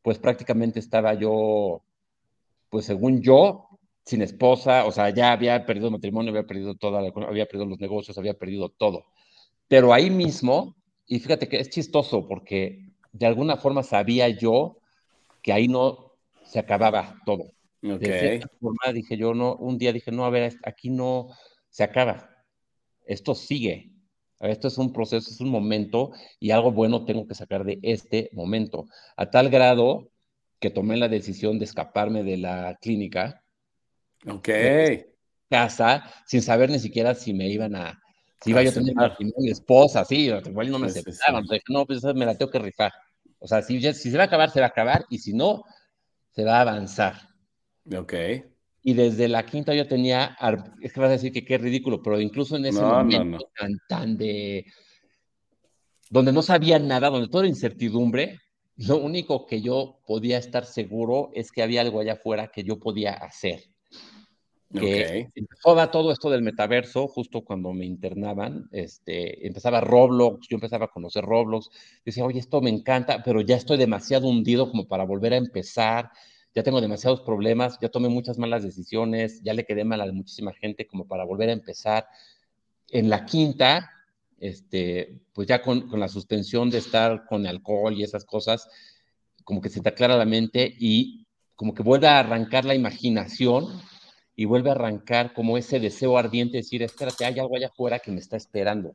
[0.00, 1.82] pues prácticamente estaba yo,
[2.70, 3.68] pues según yo,
[4.04, 8.16] sin esposa, o sea, ya había perdido matrimonio, había perdido toda, había perdido los negocios,
[8.18, 9.04] había perdido todo.
[9.68, 14.78] Pero ahí mismo, y fíjate que es chistoso porque de alguna forma sabía yo
[15.42, 16.12] que ahí no
[16.44, 17.52] se acababa todo.
[17.82, 17.98] Okay.
[17.98, 21.28] De cierta forma dije yo, no, un día dije, no, a ver, aquí no
[21.68, 22.30] se acaba.
[23.04, 23.91] Esto sigue.
[24.42, 28.30] Esto es un proceso, es un momento y algo bueno tengo que sacar de este
[28.32, 28.88] momento.
[29.16, 30.10] A tal grado
[30.58, 33.42] que tomé la decisión de escaparme de la clínica.
[34.26, 34.48] Ok.
[35.48, 38.00] Casa, sin saber ni siquiera si me iban a,
[38.42, 41.44] si iba yo a tener mi esposa, sí, igual no me aceptaban.
[41.68, 42.92] no, pues me la tengo que rifar.
[43.38, 45.62] O sea, si, si se va a acabar, se va a acabar, y si no,
[46.30, 47.14] se va a avanzar.
[47.96, 48.14] Ok.
[48.82, 50.36] Y desde la quinta yo tenía,
[50.80, 54.16] es que vas a decir que qué ridículo, pero incluso en ese momento Tan, tan
[54.16, 54.66] de,
[56.10, 58.40] donde no sabía nada, donde todo era incertidumbre,
[58.76, 62.78] lo único que yo podía estar seguro es que había algo allá afuera que yo
[62.78, 63.62] podía hacer.
[64.72, 70.86] Que empezó todo esto del metaverso, justo cuando me internaban, este, empezaba Roblox, yo empezaba
[70.86, 71.68] a conocer Roblox,
[72.04, 76.10] decía, oye, esto me encanta, pero ya estoy demasiado hundido como para volver a empezar,
[76.54, 80.52] ya tengo demasiados problemas, ya tomé muchas malas decisiones, ya le quedé mal a muchísima
[80.52, 82.06] gente como para volver a empezar.
[82.88, 83.90] En la quinta,
[84.38, 88.68] este, pues ya con, con, la suspensión de estar con alcohol y esas cosas,
[89.44, 93.80] como que se te aclara la mente y como que vuelve a arrancar la imaginación
[94.34, 97.98] y vuelve a arrancar como ese deseo ardiente de decir, espérate, hay algo allá afuera
[97.98, 98.94] que me está esperando.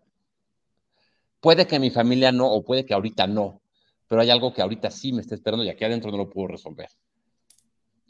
[1.40, 3.62] Puede que mi familia no, o puede que ahorita no,
[4.08, 6.48] pero hay algo que ahorita sí me está esperando y aquí adentro no lo puedo
[6.48, 6.90] resolver.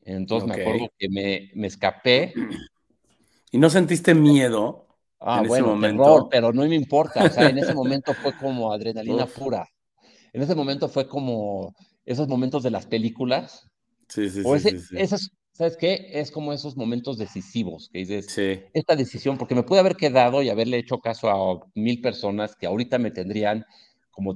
[0.07, 2.33] Entonces me acuerdo que me, me escapé.
[3.51, 4.87] ¿Y no sentiste miedo?
[5.19, 7.25] Ah, bueno, terror, pero no me importa.
[7.25, 9.67] O sea, en ese momento fue como adrenalina pura.
[10.33, 11.73] En ese momento fue como
[12.05, 13.67] esos momentos de las películas.
[14.07, 16.07] Sí, sí, sí, sí, Esos, ¿sabes qué?
[16.13, 18.61] Es como esos momentos decisivos que dices, sí.
[18.73, 22.67] esta decisión, porque me pude haber quedado y haberle hecho caso a mil personas que
[22.67, 23.65] ahorita me tendrían,
[24.11, 24.35] como,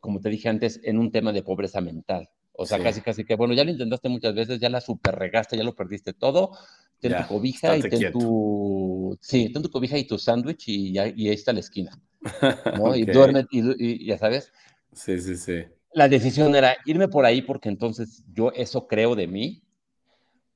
[0.00, 2.28] como te dije antes, en un tema de pobreza mental.
[2.56, 5.56] O sea, casi, casi que, bueno, ya lo intentaste muchas veces, ya la super regaste,
[5.56, 6.52] ya lo perdiste todo,
[7.00, 9.18] ten tu cobija y ten tu...
[9.20, 12.00] Sí, ten tu cobija y tu sándwich y, ahí está la esquina.
[12.78, 12.94] ¿no?
[12.94, 14.52] Y duerme, y, ya sabes.
[14.92, 15.64] Sí, sí, sí.
[15.92, 19.62] La decisión era irme por ahí porque entonces yo eso creo de mí,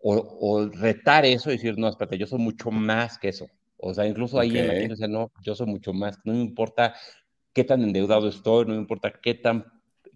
[0.00, 3.48] o, o retar eso y decir, no, espérate, yo soy mucho más que eso.
[3.76, 6.94] O sea, incluso ahí en la tienda, no, yo soy mucho más, no me importa
[7.52, 9.64] qué tan endeudado estoy, no me importa qué tan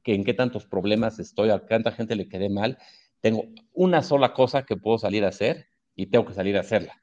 [0.03, 2.79] que en qué tantos problemas estoy, a cuánta gente le quedé mal,
[3.21, 7.01] tengo una sola cosa que puedo salir a hacer y tengo que salir a hacerla.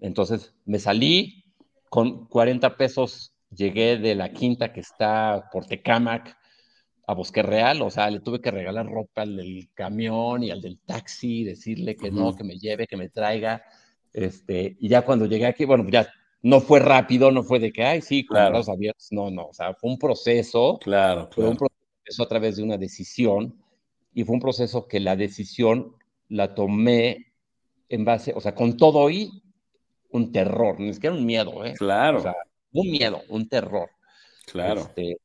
[0.00, 1.44] Entonces me salí
[1.90, 6.36] con 40 pesos, llegué de la quinta que está por Tecamac
[7.06, 10.60] a Bosque Real, o sea, le tuve que regalar ropa al del camión y al
[10.60, 13.62] del taxi, decirle que no, que me lleve, que me traiga.
[14.12, 16.06] Este, y ya cuando llegué aquí, bueno, ya
[16.42, 19.52] no fue rápido, no fue de que, ay, sí, con los abiertos, no, no, o
[19.52, 23.54] sea, fue un proceso, claro, fue un proceso a través de una decisión
[24.14, 25.94] y fue un proceso que la decisión
[26.28, 27.32] la tomé
[27.88, 29.42] en base, o sea, con todo y
[30.10, 31.74] un terror, ni siquiera un miedo, ¿eh?
[31.76, 32.18] Claro.
[32.18, 32.36] O sea,
[32.72, 33.90] un miedo, un terror.
[34.46, 34.82] Claro.
[34.82, 35.18] Este,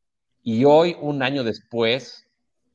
[0.44, 2.28] y hoy, un año después,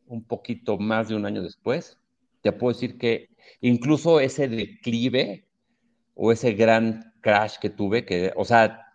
[0.07, 1.98] un poquito más de un año después,
[2.40, 3.29] te puedo decir que
[3.61, 5.46] incluso ese declive
[6.14, 8.94] o ese gran crash que tuve, que, o sea,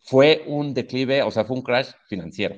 [0.00, 2.56] fue un declive, o sea, fue un crash financiero,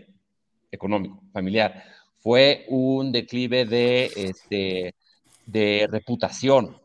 [0.71, 1.85] económico, familiar.
[2.19, 4.95] Fue un declive de, este,
[5.47, 6.77] de reputación.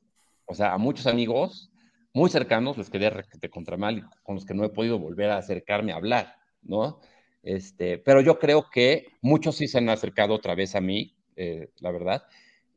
[0.45, 1.71] O sea, a muchos amigos
[2.13, 5.37] muy cercanos les quedé de contra mal con los que no he podido volver a
[5.37, 6.99] acercarme a hablar, ¿no?
[7.41, 11.69] Este, pero yo creo que muchos sí se han acercado otra vez a mí, eh,
[11.79, 12.23] la verdad,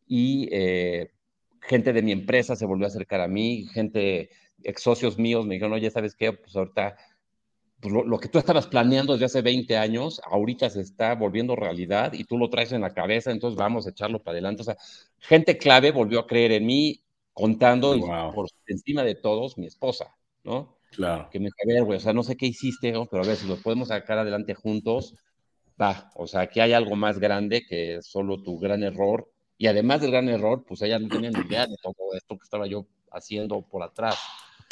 [0.07, 1.11] y eh,
[1.61, 4.31] gente de mi empresa se volvió a acercar a mí, gente
[4.65, 6.33] ex socios míos me dijeron, oye, ¿sabes qué?
[6.33, 6.97] Pues ahorita,
[7.81, 12.13] pues lo, que tú estabas planeando desde hace 20 años, ahorita se está volviendo realidad
[12.13, 14.63] y tú lo traes en la cabeza, entonces vamos a echarlo para adelante.
[14.63, 14.77] O sea,
[15.19, 20.15] gente clave volvió a creer en mí, contando y por encima de todos mi esposa,
[20.45, 20.79] ¿no?
[20.93, 21.29] Claro.
[21.31, 23.37] Que me dijo, a ver, güey, o sea, no sé qué hiciste, pero a ver,
[23.37, 25.17] si lo podemos sacar adelante juntos,
[25.81, 29.31] va, o sea, aquí hay algo más grande que solo tu gran error.
[29.59, 32.45] Y además del gran error, pues ella no tenía ni idea de todo esto que
[32.45, 34.19] estaba yo haciendo por atrás.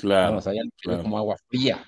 [0.02, 0.38] Claro.
[0.38, 0.62] o sea, ya
[1.00, 1.84] como agua fría.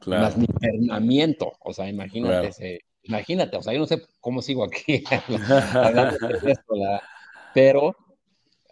[0.00, 0.24] Claro.
[0.24, 1.52] Más mi entrenamiento.
[1.60, 5.04] O sea, imagínate, imagínate, o sea, yo no sé cómo sigo aquí
[7.54, 7.94] pero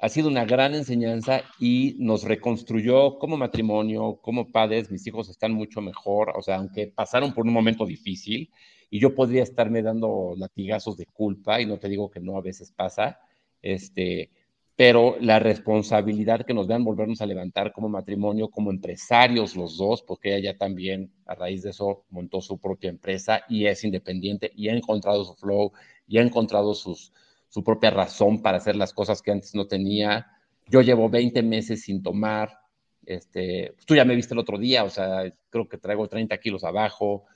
[0.00, 5.52] ha sido una gran enseñanza y nos reconstruyó como matrimonio, como padres, mis hijos están
[5.52, 8.50] mucho mejor, o sea, aunque pasaron por un momento difícil
[8.90, 12.42] y yo podría estarme dando latigazos de culpa y no te digo que no a
[12.42, 13.20] veces pasa,
[13.62, 14.30] este,
[14.76, 20.02] pero la responsabilidad que nos vean volvernos a levantar como matrimonio, como empresarios los dos,
[20.02, 24.68] porque ella también a raíz de eso montó su propia empresa y es independiente y
[24.68, 25.72] ha encontrado su flow
[26.08, 27.12] y ha encontrado sus,
[27.48, 30.26] su propia razón para hacer las cosas que antes no tenía.
[30.66, 32.58] Yo llevo 20 meses sin tomar,
[33.06, 36.64] este, tú ya me viste el otro día, o sea, creo que traigo 30 kilos
[36.64, 37.26] abajo,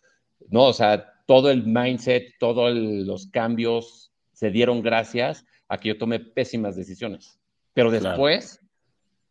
[0.49, 0.65] ¿no?
[0.65, 6.21] O sea, todo el mindset, todos los cambios se dieron gracias a que yo tome
[6.21, 7.39] pésimas decisiones.
[7.75, 8.61] Pero después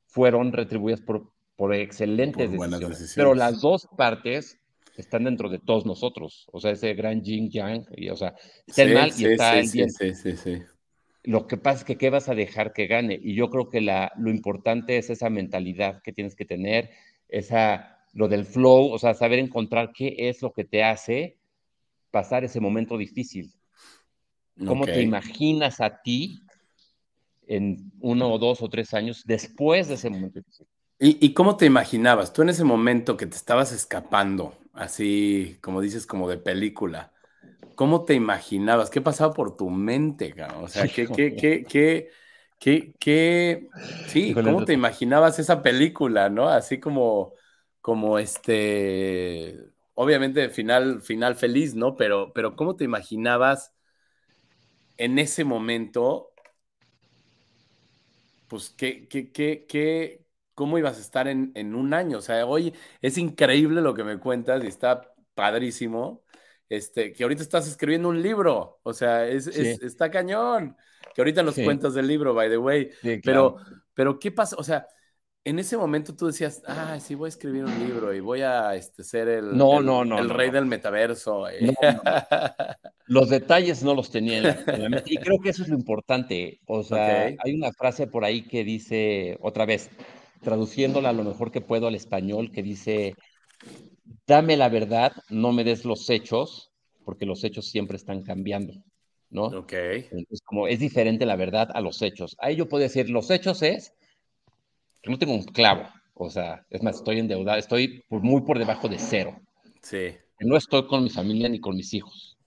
[0.05, 3.13] fueron retribuidas por, por excelentes decisiones.
[3.15, 4.59] Pero las dos partes
[4.95, 6.47] están dentro de todos nosotros.
[6.51, 9.69] O sea, ese gran yin yang, y, o sea, está el mal y está el
[9.69, 9.89] bien.
[9.89, 10.61] Sí, sí, sí.
[11.23, 13.19] Lo que pasa es que qué vas a dejar que gane.
[13.21, 16.89] Y yo creo que la, lo importante es esa mentalidad que tienes que tener,
[17.27, 21.37] esa, lo del flow, o sea, saber encontrar qué es lo que te hace
[22.11, 23.53] pasar ese momento difícil.
[24.65, 26.41] ¿Cómo te imaginas a ti
[27.47, 30.67] en uno o dos o tres años después de ese momento difícil?
[30.99, 32.33] ¿Y, ¿Y, cómo te imaginabas?
[32.33, 37.11] Tú en ese momento que te estabas escapando, así como dices, como de película,
[37.75, 38.89] ¿cómo te imaginabas?
[38.89, 40.33] ¿Qué pasaba por tu mente?
[40.59, 42.09] O sea, ¿qué, qué, qué, qué,
[42.59, 43.69] qué, qué,
[44.07, 46.49] sí, cómo te imaginabas esa película, no?
[46.49, 47.33] Así como,
[47.79, 49.59] como este,
[49.93, 51.95] obviamente final, final feliz, ¿no?
[51.95, 53.76] Pero, pero ¿cómo te imaginabas
[54.97, 56.31] en ese momento?
[58.47, 62.19] Pues, ¿qué, qué, qué, qué, cómo ibas a estar en, en un año?
[62.19, 65.01] O sea, hoy es increíble lo que me cuentas y está
[65.33, 66.23] padrísimo
[66.69, 70.75] este, que ahorita estás escribiendo un libro, o sea, es, está cañón,
[71.13, 72.89] que ahorita nos cuentas del libro, by the way,
[73.23, 73.57] pero,
[73.93, 74.55] pero ¿qué pasa?
[74.57, 74.87] O sea,
[75.47, 78.75] en ese momento tú decías, ah, sí, voy a escribir un libro y voy a
[78.75, 81.47] este, ser el, no, no, no, el rey del metaverso.
[81.47, 81.73] Eh.
[83.05, 86.59] Los detalles no los tenía en la, mente y creo que eso es lo importante.
[86.65, 89.89] O sea, hay una frase por ahí que dice, otra vez,
[90.41, 93.13] traduciéndola lo mejor que puedo al español, que dice,
[94.27, 96.73] dame la verdad, no me des los hechos,
[97.05, 98.73] porque los hechos siempre están cambiando,
[99.29, 99.45] ¿no?
[99.45, 99.71] Ok.
[99.71, 102.35] Entonces, como es diferente la verdad a los hechos.
[102.39, 103.93] Ahí yo puedo decir, los hechos es
[105.09, 108.97] no tengo un clavo, o sea, es más, estoy endeudado, estoy muy por debajo de
[108.99, 109.39] cero.
[109.81, 110.15] Sí.
[110.37, 112.37] Que no estoy con mi familia ni con mis hijos.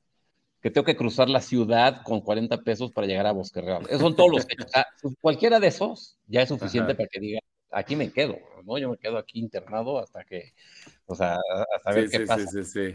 [0.60, 3.84] Que tengo que cruzar la ciudad con 40 pesos para llegar a Bosque Real.
[3.88, 4.46] Esos son todos los.
[4.74, 4.86] Ah,
[5.20, 8.76] cualquiera de esos ya es suficiente para que diga, aquí me quedo, ¿no?
[8.78, 10.52] Yo me quedo aquí internado hasta que,
[11.06, 11.38] o sea,
[11.84, 12.48] a ver qué pasa.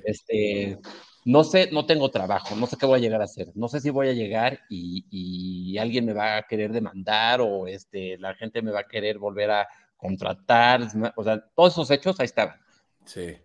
[0.04, 0.78] este,
[1.26, 3.80] no sé, no tengo trabajo, no sé qué voy a llegar a hacer, no sé
[3.80, 8.62] si voy a llegar y, alguien me va a querer demandar o este, la gente
[8.62, 10.82] me va a querer volver a contratar,
[11.16, 12.56] o sea, todos esos hechos ahí estaban.
[13.04, 13.36] Sí.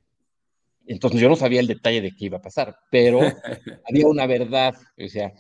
[0.86, 3.20] Entonces yo no sabía el detalle de qué iba a pasar, pero
[3.88, 5.32] había una verdad, o sea,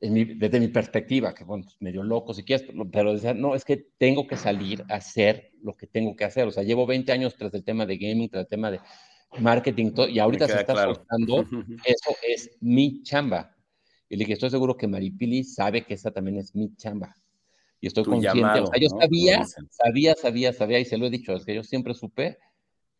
[0.00, 4.26] desde mi perspectiva, que bueno, medio loco si quieres, pero decía, no, es que tengo
[4.26, 6.46] que salir a hacer lo que tengo que hacer.
[6.46, 8.80] O sea, llevo 20 años tras el tema de gaming, tras el tema de
[9.38, 11.44] marketing, todo, y ahorita se está soltando,
[11.84, 13.54] eso es mi chamba.
[14.08, 17.16] Y le dije, estoy seguro que Maripili sabe que esa también es mi chamba.
[17.80, 18.60] Y estoy consciente.
[18.60, 21.64] o sea, yo sabía, sabía, sabía, sabía, y se lo he dicho, es que yo
[21.64, 22.38] siempre supe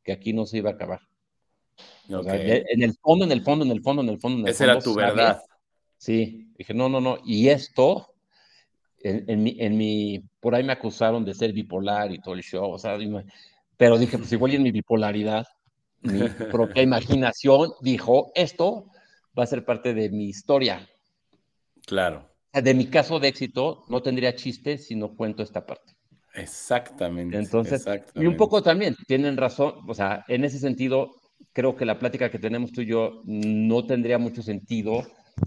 [0.03, 1.01] que aquí no se iba a acabar.
[2.09, 4.39] en el fondo, en el fondo, en el fondo, en el fondo.
[4.41, 5.41] En el Esa era tu verdad.
[5.99, 7.19] Sí, dije, no, no, no.
[7.25, 8.15] Y esto,
[8.99, 12.73] en, mi, en, mi, por ahí me acusaron de ser bipolar y todo el show,
[12.73, 12.99] o sea,
[13.77, 15.47] pero dije, pues igual en mi bipolaridad,
[16.03, 18.87] mi propia imaginación dijo, esto
[19.39, 20.89] va a ser parte de mi historia.
[21.87, 22.29] Claro.
[22.53, 25.95] De mi caso de éxito, no tendría chiste si no cuento esta parte.
[26.35, 27.37] Exactamente.
[27.37, 27.85] Entonces,
[28.15, 31.11] y un poco también, tienen razón, o sea, en ese sentido,
[31.53, 35.03] creo que la plática que tenemos tú y yo no tendría mucho sentido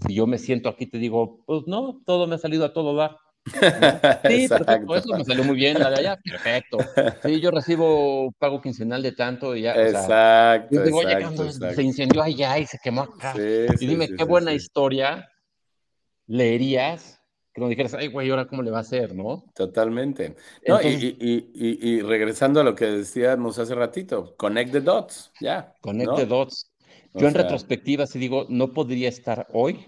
[0.06, 2.94] si yo me siento aquí, te digo, pues no, todo me ha salido a todo
[2.94, 3.16] dar.
[4.28, 6.78] Sí, perfecto, eso me salió muy bien, la de allá, perfecto.
[7.24, 9.74] Sí, yo recibo pago quincenal de tanto y ya.
[9.74, 10.00] Exacto.
[10.00, 13.34] O sea, digo, oye, se incendió allá y se quemó acá.
[13.36, 15.28] y dime, qué buena historia
[16.26, 17.20] leerías
[17.54, 19.44] que nos dijeras, ay, güey, ahora cómo le va a hacer, ¿no?
[19.54, 20.36] Totalmente.
[20.68, 25.32] No, y, y, y, y, regresando a lo que decíamos hace ratito, connect the dots,
[25.40, 25.74] ya.
[25.80, 26.70] Connect the dots.
[27.14, 29.86] Yo en retrospectiva, si digo, no podría estar hoy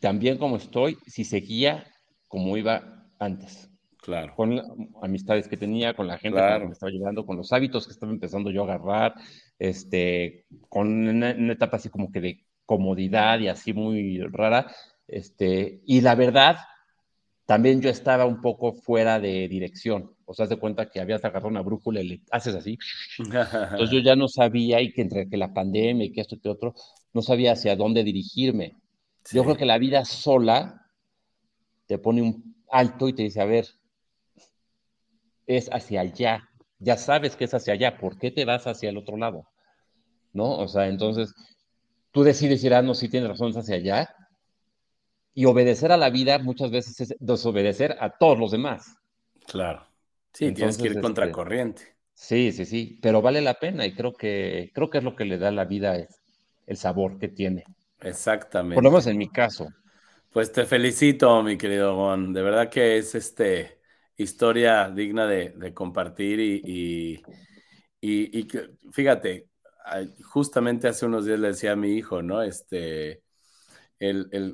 [0.00, 1.84] tan bien como estoy si seguía
[2.28, 3.70] como iba antes.
[4.00, 4.34] Claro.
[4.36, 4.60] Con
[5.02, 8.12] amistades que tenía, con la gente que me estaba llevando, con los hábitos que estaba
[8.12, 9.14] empezando yo a agarrar,
[9.58, 14.70] este, con una, etapa así como que de comodidad y así muy rara.
[15.06, 16.56] Este, y la verdad,
[17.44, 20.14] también yo estaba un poco fuera de dirección.
[20.24, 22.78] O sea, de cuenta que habías agarrado una brújula y le haces así.
[23.18, 26.40] Entonces yo ya no sabía y que entre que la pandemia y que esto y
[26.40, 26.74] que otro,
[27.14, 28.76] no sabía hacia dónde dirigirme.
[29.32, 30.87] Yo creo que la vida sola
[31.88, 33.66] te pone un alto y te dice, a ver,
[35.46, 36.48] es hacia allá.
[36.78, 37.96] Ya sabes que es hacia allá.
[37.96, 39.48] ¿Por qué te vas hacia el otro lado?
[40.32, 40.58] ¿No?
[40.58, 41.34] O sea, entonces
[42.12, 44.14] tú decides ir, ah, no, sí tienes razón, es hacia allá.
[45.34, 48.96] Y obedecer a la vida muchas veces es desobedecer a todos los demás.
[49.46, 49.86] Claro.
[50.34, 51.96] Sí, tienes que ir este, contracorriente.
[52.12, 55.24] Sí, sí, sí, pero vale la pena y creo que, creo que es lo que
[55.24, 56.06] le da a la vida
[56.66, 57.64] el sabor que tiene.
[58.00, 58.74] Exactamente.
[58.74, 59.68] Por lo menos en mi caso.
[60.38, 62.32] Pues te felicito, mi querido Gon.
[62.32, 63.80] De verdad que es este
[64.16, 67.20] historia digna de, compartir y,
[68.00, 68.48] y, y,
[68.92, 69.48] fíjate,
[70.22, 72.40] justamente hace unos días le decía a mi hijo, ¿no?
[72.40, 73.24] Este,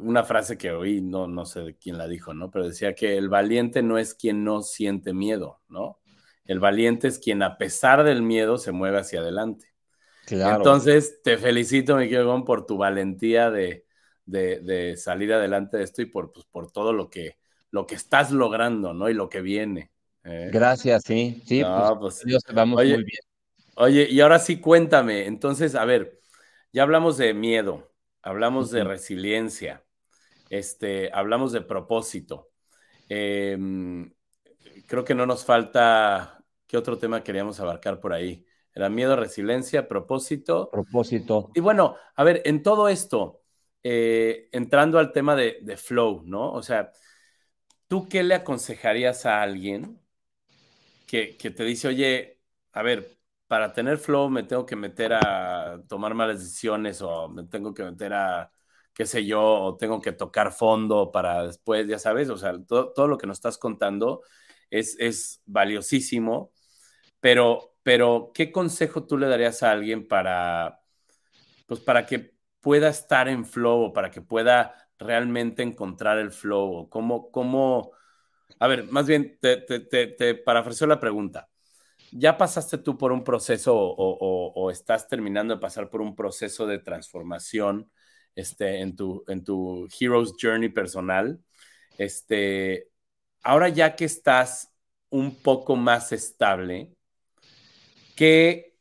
[0.00, 2.50] una frase que oí, no, no sé de quién la dijo, ¿no?
[2.50, 6.00] Pero decía que el valiente no es quien no siente miedo, ¿no?
[6.46, 9.74] El valiente es quien a pesar del miedo se mueve hacia adelante.
[10.24, 10.56] Claro.
[10.56, 13.83] Entonces, te felicito, mi querido Gon, por tu valentía de,
[14.26, 17.38] de, salir adelante de esto y por, pues, por todo lo que,
[17.70, 19.08] lo que estás logrando, ¿no?
[19.08, 19.90] Y lo que viene.
[20.24, 20.50] ¿eh?
[20.52, 21.62] Gracias, sí, sí,
[21.98, 23.20] pues, pues vamos muy bien.
[23.76, 26.20] Oye, y ahora sí cuéntame, entonces, a ver,
[26.72, 29.84] ya hablamos de miedo, hablamos de resiliencia,
[30.48, 32.50] este, hablamos de propósito.
[33.08, 34.12] Em,
[34.86, 38.46] creo que no nos falta, ¿qué otro tema queríamos abarcar por ahí?
[38.72, 40.68] Era miedo, resiliencia, propósito.
[40.70, 41.50] Propósito.
[41.54, 43.43] Y bueno, a ver, en todo esto,
[43.84, 46.52] eh, entrando al tema de, de, flow, ¿no?
[46.52, 46.92] O sea,
[47.88, 50.00] ¿tú qué le aconsejarías a alguien
[51.06, 52.40] que, que te dice, oye,
[52.72, 57.44] a ver, para tener flow me tengo que meter a tomar malas decisiones o me
[57.44, 58.50] tengo que meter a,
[58.94, 63.08] qué sé yo, o tengo que tocar fondo para después, ya sabes, o sea, todo,
[63.08, 64.22] lo que nos estás contando
[64.70, 66.52] es, es valiosísimo,
[67.20, 70.80] pero, pero ¿qué consejo tú le darías a alguien para,
[71.66, 72.33] pues para que
[72.64, 76.88] pueda estar en flow para que pueda realmente encontrar el flow?
[76.90, 77.92] Cómo, cómo,
[78.58, 80.44] a ver, más bien te, te,
[80.86, 81.48] la pregunta
[82.16, 86.78] ya pasaste tú por un proceso o, estás terminando de pasar por un proceso de
[86.78, 87.90] transformación
[88.36, 91.40] este, en, tu, en tu Hero's Journey personal.
[91.98, 92.88] Este,
[93.42, 94.72] ahora ya que estás
[95.10, 96.94] un poco más estable,
[98.16, 98.76] ¿qué,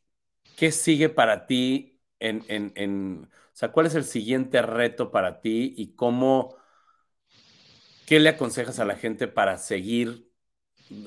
[0.56, 5.74] qué sigue para ti en, en, en, sea, cuál es el siguiente reto para ti
[5.76, 6.56] y cómo,
[8.06, 10.28] qué le aconsejas a la gente para seguir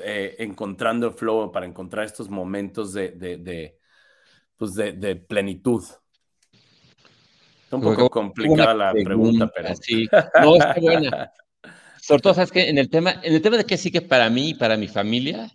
[0.04, 3.78] eh, encontrando el flow, para encontrar estos momentos de, de,
[4.56, 5.84] pues de, plenitud?
[7.70, 9.76] un poco complicada la pregunta, pero.
[9.76, 10.08] Sí,
[10.42, 11.32] no, está buena.
[12.02, 14.52] Sobre todo, ¿sabes que En el tema, en el tema de qué sigue para mí
[14.52, 15.52] y para mi familia,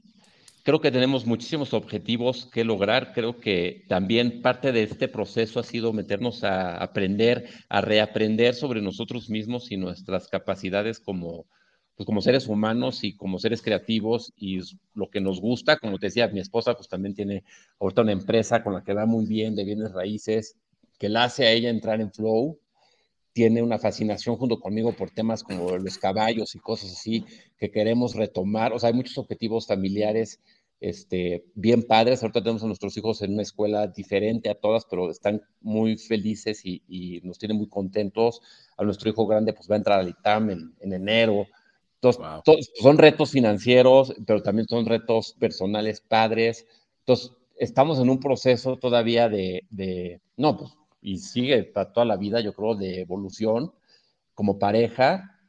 [0.62, 3.12] creo que tenemos muchísimos objetivos que lograr.
[3.12, 8.80] Creo que también parte de este proceso ha sido meternos a aprender, a reaprender sobre
[8.80, 11.46] nosotros mismos y nuestras capacidades como,
[11.96, 14.60] pues como seres humanos y como seres creativos y
[14.94, 17.44] lo que nos gusta, como te decía, mi esposa pues también tiene
[17.80, 20.56] ahorita una empresa con la que va muy bien de bienes raíces,
[20.98, 22.58] que la hace a ella entrar en flow,
[23.32, 27.24] tiene una fascinación junto conmigo por temas como los caballos y cosas así
[27.58, 30.40] que queremos retomar, o sea, hay muchos objetivos familiares
[30.82, 32.22] este, bien padres.
[32.22, 36.66] Ahorita tenemos a nuestros hijos en una escuela diferente a todas, pero están muy felices
[36.66, 38.42] y, y nos tienen muy contentos.
[38.76, 41.46] A nuestro hijo grande, pues va a entrar al ITAM en, en enero.
[42.00, 46.66] Entonces, son retos financieros, pero también son retos personales, padres.
[46.98, 50.72] Entonces, estamos en un proceso todavía de, de, no, pues,
[51.02, 53.72] y sigue para toda la vida, yo creo, de evolución
[54.34, 55.40] como pareja.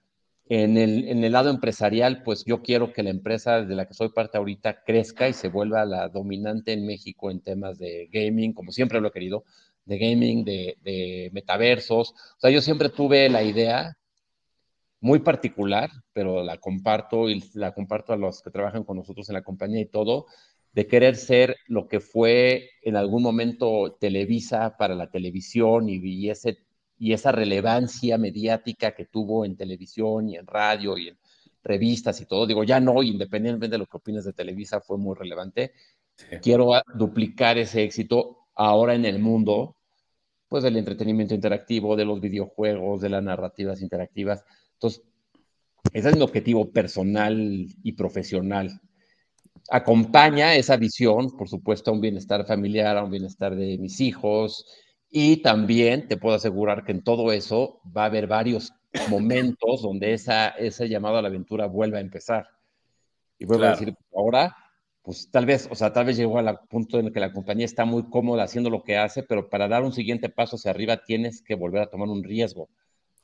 [0.46, 3.94] En el, en el lado empresarial, pues yo quiero que la empresa de la que
[3.94, 8.54] soy parte ahorita crezca y se vuelva la dominante en México en temas de gaming,
[8.54, 9.46] como siempre lo he querido,
[9.86, 12.12] de gaming, de, de metaversos.
[12.12, 13.98] O sea, yo siempre tuve la idea
[15.00, 19.34] muy particular, pero la comparto y la comparto a los que trabajan con nosotros en
[19.34, 20.28] la compañía y todo,
[20.74, 26.58] de querer ser lo que fue en algún momento Televisa para la televisión y, ese,
[26.98, 31.18] y esa relevancia mediática que tuvo en televisión y en radio y en
[31.64, 32.48] revistas y todo.
[32.48, 35.74] Digo, ya no, independientemente de lo que opines de Televisa, fue muy relevante.
[36.42, 39.78] Quiero duplicar ese éxito ahora en el mundo,
[40.48, 44.44] pues del entretenimiento interactivo, de los videojuegos, de las narrativas interactivas
[44.84, 45.04] entonces,
[45.94, 48.82] ese es mi objetivo personal y profesional.
[49.76, 54.68] Acompaña esa visión, por supuesto, a un bienestar familiar, a un bienestar de mis hijos.
[55.10, 58.72] Y también te puedo asegurar que en todo eso va a haber varios
[59.10, 62.48] momentos donde esa, ese llamado a la aventura vuelva a empezar.
[63.40, 64.56] Y vuelvo a decir, ahora,
[65.02, 67.66] pues tal vez, o sea, tal vez llegó al punto en el que la compañía
[67.66, 70.98] está muy cómoda haciendo lo que hace, pero para dar un siguiente paso hacia arriba
[70.98, 72.70] tienes que volver a tomar un riesgo.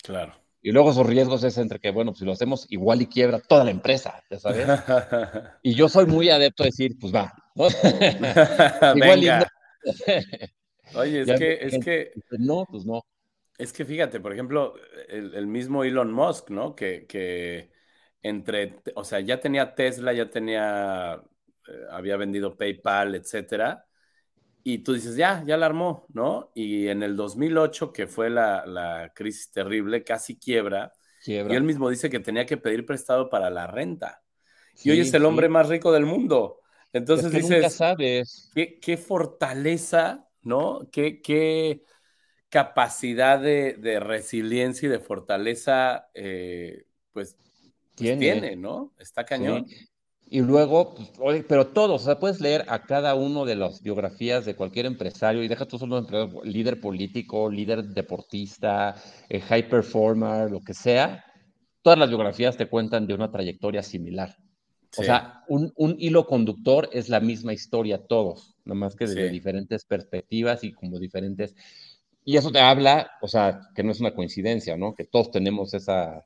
[0.02, 0.34] Claro.
[0.62, 3.39] Y luego esos riesgos es entre que, bueno, pues si lo hacemos igual y quiebra
[3.39, 4.68] toda la empresa, ya sabes.
[5.64, 7.34] y yo soy muy adepto a decir, pues va.
[8.95, 9.30] igual Y
[10.95, 12.12] Oye, es que, es que...
[12.32, 13.05] No, pues no.
[13.57, 14.76] Es que fíjate, por ejemplo,
[15.07, 16.76] el, mismo Elon Musk, ¿no?
[16.76, 17.72] Que, que,
[18.22, 21.22] entre, o sea, ya tenía Tesla, ya tenía,
[21.68, 23.89] eh, había vendido PayPal, etcétera
[24.64, 26.51] y tú dices, ya, ya la armó, ¿no?
[26.53, 30.93] Y en el 2008, que fue la, crisis terrible, casi quiebra,
[31.26, 34.22] Y él mismo dice que tenía que pedir prestado para la renta.
[34.84, 36.60] y hoy es el hombre más rico del mundo.
[36.93, 38.51] Entonces dices, nunca sabes.
[38.53, 40.88] Qué, fortaleza, ¿no?
[40.91, 41.84] Qué, qué
[42.49, 47.38] capacidad de, resiliencia y de fortaleza, eh, pues,
[47.95, 48.55] pues tiene.
[48.55, 48.93] ¿no?
[48.97, 49.66] Está cañón.
[50.32, 50.94] Y luego,
[51.48, 55.44] pero todos, o sea, puedes leer a cada uno de las biografías de cualquier empresario
[55.44, 56.06] y deja tú solo
[56.44, 58.96] líder político, líder deportista,
[59.28, 61.26] eh, high performer, lo que sea.
[61.82, 64.38] Todas las biografías te cuentan de una trayectoria similar.
[64.98, 69.86] O sea, un, hilo conductor es la misma historia todos, nada más que desde diferentes
[69.86, 71.56] perspectivas y como diferentes...
[72.24, 74.94] Y eso te habla, o sea, que no es una coincidencia, ¿no?
[74.94, 76.26] Que todos tenemos esa,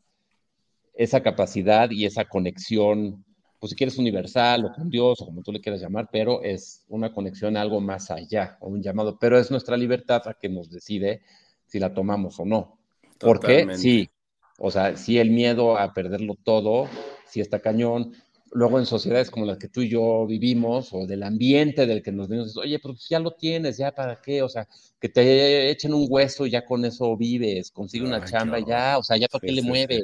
[0.93, 3.23] esa capacidad y esa conexión
[3.63, 6.83] pues si quieres universal o con Dios o como tú le quieras llamar, pero es
[6.89, 10.49] una conexión a algo más allá, o un llamado, pero es nuestra libertad la que
[10.49, 11.21] nos decide
[11.65, 12.77] si la tomamos o no.
[13.17, 14.09] Porque sí,
[14.57, 16.89] o sea, sí el miedo a perderlo todo,
[17.25, 18.11] sí está cañón.
[18.51, 22.11] Luego en sociedades como las que tú y yo vivimos, o del ambiente del que
[22.11, 24.67] nos venimos, oye, pues ya lo tienes, ya para qué, o sea,
[24.99, 29.15] que te echen un hueso, ya con eso vives, consigue una chamba, ya, o sea,
[29.15, 30.01] ya para qué le mueve.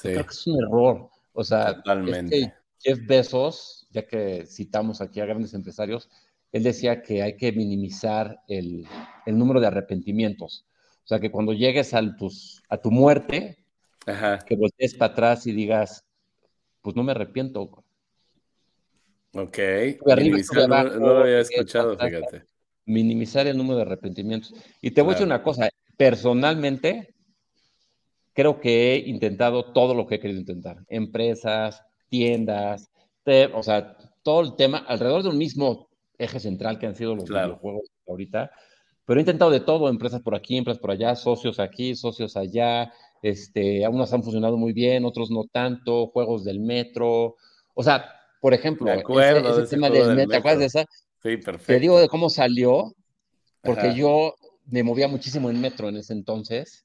[0.00, 1.10] Creo que es un error.
[1.32, 2.54] O sea, Totalmente.
[2.84, 6.10] Jeff Bezos, ya que citamos aquí a grandes empresarios,
[6.52, 8.86] él decía que hay que minimizar el,
[9.26, 10.66] número de arrepentimientos.
[11.02, 12.02] O sea, que cuando llegues a,
[12.68, 13.56] a tu muerte,
[14.46, 16.04] que voltees para atrás y digas,
[16.82, 17.82] pues no me arrepiento.
[19.32, 19.58] Ok.
[20.06, 20.68] Minimizar,
[21.00, 22.44] no, lo había escuchado, fíjate.
[22.84, 24.54] Minimizar el número de arrepentimientos.
[24.82, 27.14] Y te voy a decir una cosa, personalmente,
[28.34, 30.84] creo que he intentado todo lo que he querido intentar.
[30.88, 32.90] Empresas, tiendas,
[33.54, 35.88] o sea, todo el tema alrededor de un mismo
[36.18, 38.50] eje central que han sido los videojuegos ahorita.
[39.06, 42.92] Pero he intentado de todo, empresas por aquí, empresas por allá, socios aquí, socios allá.
[43.22, 47.36] Este, algunos han funcionado muy bien, otros no tanto, juegos del metro.
[47.74, 48.06] O sea,
[48.40, 50.86] por ejemplo, ese, tema del, metro, ¿te acuerdas de esa?
[51.22, 51.66] Sí, perfecto.
[51.66, 52.94] Te digo de cómo salió,
[53.62, 54.34] porque yo
[54.66, 56.84] me movía muchísimo en metro en ese entonces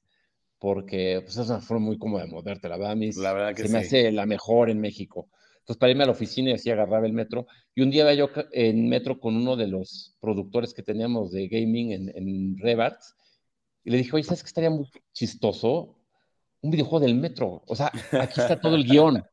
[0.60, 3.68] porque pues, es una forma muy cómoda de moverte, la verdad, la verdad que se
[3.70, 5.28] me hace la mejor en México.
[5.60, 7.46] Entonces, para irme a la oficina y así agarraba el metro.
[7.74, 11.48] Y un día iba yo en metro con uno de los productores que teníamos de
[11.48, 13.16] gaming en, en Rebats,
[13.84, 15.96] y le dije, oye, ¿sabes qué estaría muy chistoso?
[16.60, 17.62] Un videojuego del metro.
[17.66, 19.24] O sea, aquí está todo el guion.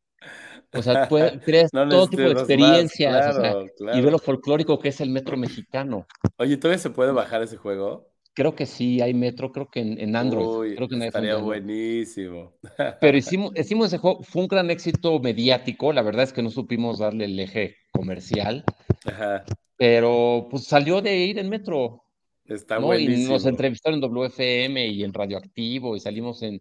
[0.74, 1.08] O sea,
[1.44, 3.36] crees todo tipo de experiencias
[3.80, 6.06] y ve lo folclórico que es el metro mexicano.
[6.38, 8.10] Oye, ¿todavía se puede bajar ese juego?
[8.38, 10.76] Creo que sí, hay Metro, creo que en, Android.
[10.76, 12.54] creo que estaría buenísimo.
[13.02, 16.52] Pero hicimos, hicimos ese juego, fue un gran éxito mediático, la verdad es que no
[16.52, 18.64] supimos darle el eje comercial,
[19.06, 19.44] Ajá.
[19.76, 22.04] pero pues salió de ir en Metro.
[22.46, 23.26] Está buenísimo.
[23.26, 26.60] Y nos entrevistaron en WFM y en Radioactivo y salimos en,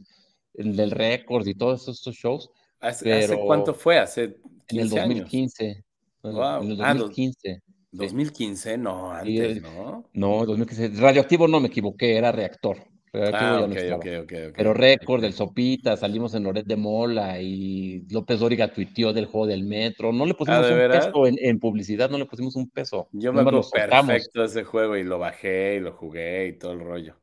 [0.55, 2.49] en el Record y todos estos shows.
[2.81, 3.99] ¿Hace, cuánto fue?
[3.99, 5.85] ¿Hace 15 En el 2015.
[6.22, 6.62] Wow.
[6.62, 7.62] En el 2015.
[7.97, 10.05] 2015, no, antes, ¿no?
[10.12, 11.01] No, 2015.
[11.01, 12.78] Radioactivo no me equivoqué, era reactor.
[13.14, 18.40] ah, okay, okay, okay, Pero récord, del Sopita, salimos en Loret de Mola y López
[18.40, 20.12] Dóriga tuiteó del juego del metro.
[20.12, 23.09] No le pusimos ah, un peso en, publicidad, no le pusimos un peso.
[23.12, 26.80] Yo me acuerdo perfecto ese juego y lo bajé y lo jugué y todo el
[26.80, 27.16] rollo.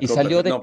[0.00, 0.60] y salió de, un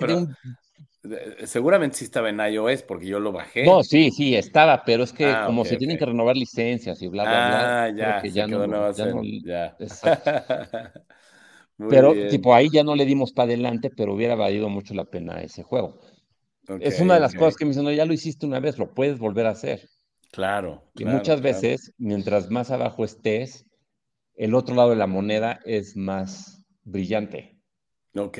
[1.45, 3.65] Seguramente sí estaba en iOS porque yo lo bajé.
[3.65, 7.07] No, sí, sí, estaba, pero es que ah, como se tienen que renovar licencias y
[7.07, 7.83] bla, bla, bla.
[7.83, 9.77] Ah, ya, ya, no, ya
[11.89, 15.41] pero, tipo, ahí ya no le dimos para adelante, pero hubiera valido mucho la pena
[15.41, 16.01] ese juego.
[16.81, 18.93] es una de las cosas que me dicen, no, ya lo hiciste una vez, lo
[18.93, 19.87] puedes volver a hacer.
[20.31, 20.91] Claro.
[20.95, 23.65] Y muchas veces, mientras más abajo estés,
[24.35, 27.57] el otro lado de la moneda es más brillante.
[28.15, 28.37] Ok.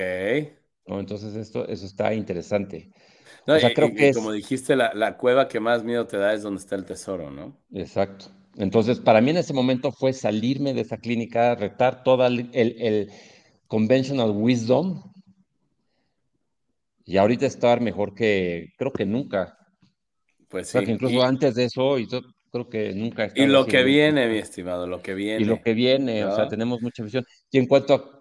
[0.97, 2.89] Entonces, esto, eso está interesante.
[3.45, 6.61] o sea, creo que como dijiste, la, cueva que más miedo te da es donde
[6.61, 7.57] está el tesoro, ¿no?
[7.73, 8.25] Exacto.
[8.55, 13.11] Entonces, para mí en ese momento fue salirme de esa clínica, retar todo el, el,
[13.67, 15.03] conventional wisdom
[17.05, 19.57] y ahorita estar mejor que, creo que nunca.
[20.47, 20.79] Pues sí.
[20.87, 22.21] incluso antes de eso, y yo
[22.51, 23.29] creo que nunca.
[23.35, 25.41] Y lo que viene, mi estimado, lo que viene.
[25.41, 27.25] Y lo que viene, o sea, tenemos mucha visión.
[27.51, 28.18] Y en cuanto a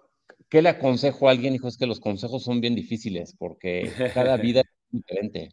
[0.49, 1.55] ¿qué le aconsejo a alguien?
[1.55, 5.49] Hijo, es que los consejos son bien difíciles porque cada vida es diferente.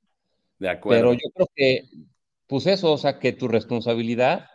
[0.59, 1.01] De acuerdo.
[1.01, 1.88] Pero yo creo que,
[2.47, 4.47] pues eso, o sea, que tu responsabilidad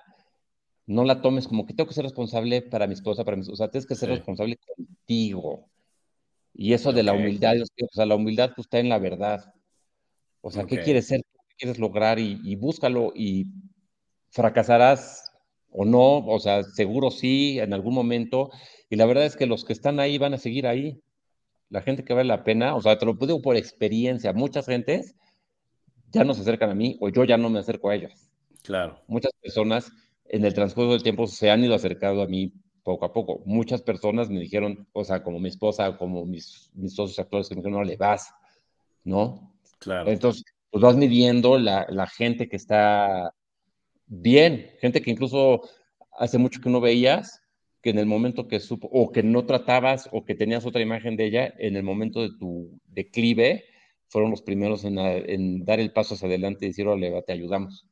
[0.88, 3.56] no la tomes como que tengo que ser responsable para mi esposa, para mis, o
[3.56, 5.70] sea, tienes que ser responsable contigo.
[6.54, 9.54] Y eso de la humildad, o sea, la humildad pues, está en la verdad.
[10.42, 11.22] O sea, ¿qué quieres ser?
[11.22, 12.20] ¿Qué quieres lograr?
[12.20, 13.46] Y, y búscalo y
[14.32, 15.32] fracasarás
[15.70, 18.52] o no, o sea, seguro sí, en algún momento,
[18.92, 21.02] y la verdad es que los que están ahí van a seguir ahí.
[21.70, 25.16] La gente que vale la pena, o sea, te lo digo por experiencia, muchas gentes
[26.12, 28.30] ya no se acercan a mí o yo ya no me acerco a ellas.
[28.64, 29.02] Claro.
[29.08, 29.94] Muchas personas
[30.26, 32.52] en el transcurso del tiempo se han ido acercando a mí
[32.84, 33.42] poco a poco.
[33.46, 37.56] Muchas personas me dijeron, o sea, como mi esposa, como mis, mis socios actores, que
[37.56, 38.34] me dijeron, no le vas,
[39.06, 39.54] ¿no?
[39.80, 40.12] Claro.
[40.12, 43.34] Entonces, pues vas midiendo la, la gente que está
[44.08, 45.62] bien, gente que incluso
[46.12, 47.41] hace mucho que no veías,
[47.82, 51.16] que en el momento que supo, o que no tratabas, o que tenías otra imagen
[51.16, 53.66] de ella, en el momento de tu declive,
[54.08, 57.88] fueron los primeros en, en dar el paso hacia adelante y decir, ole, te ayudamos.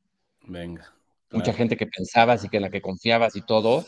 [0.48, 0.84] Venga.
[0.84, 1.44] Claro.
[1.44, 3.86] Mucha gente que pensabas y que en la que confiabas y todo,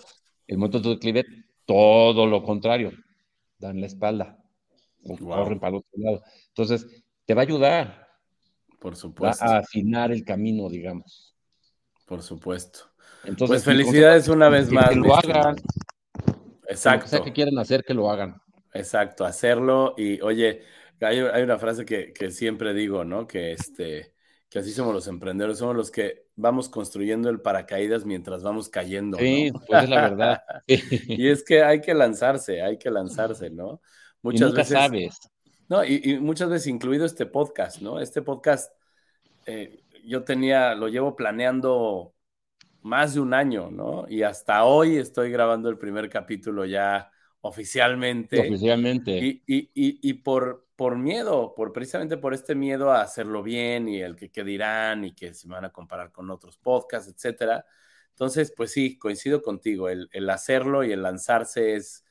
[0.47, 1.25] el momento de tu declive,
[1.65, 2.91] todo lo contrario,
[3.59, 4.37] dan la espalda,
[5.03, 5.43] o wow.
[5.43, 6.23] corren para el otro lado.
[6.47, 8.07] Entonces, te va a ayudar.
[8.79, 9.45] Por supuesto.
[9.45, 11.35] Va a afinar el camino, digamos.
[12.05, 12.91] Por supuesto.
[13.23, 14.89] Entonces, pues felicidades una vez que, más.
[14.89, 15.55] Que lo hagan.
[16.71, 17.05] Exacto.
[17.05, 18.41] O sea, que quieren hacer, que lo hagan.
[18.73, 19.93] Exacto, hacerlo.
[19.97, 20.61] Y oye,
[21.01, 23.27] hay, hay una frase que, que, siempre digo, ¿no?
[23.27, 24.13] Que, este,
[24.49, 29.17] que así somos los emprendedores, somos los que vamos construyendo el paracaídas mientras vamos cayendo.
[29.17, 29.61] Sí, ¿no?
[29.67, 30.41] pues es la verdad.
[30.67, 33.81] y es que hay que lanzarse, hay que lanzarse, ¿no?
[34.21, 34.77] Muchas y nunca veces.
[34.77, 35.19] sabes.
[35.67, 37.99] No, y, y, muchas veces incluido este podcast, ¿no?
[37.99, 38.73] Este podcast,
[39.45, 42.13] eh, yo tenía, lo llevo planeando
[42.81, 44.05] más de un año, ¿no?
[44.09, 47.11] Y hasta hoy estoy grabando el primer capítulo ya
[47.41, 48.39] oficialmente.
[48.39, 49.17] Oficialmente.
[49.17, 53.87] Y, y, y, y, por, por miedo, por precisamente por este miedo a hacerlo bien
[53.87, 57.65] y el que, que dirán y que se van a comparar con otros podcasts, etcétera.
[58.09, 62.05] Entonces, pues sí, coincido contigo, el, el hacerlo y el lanzarse es,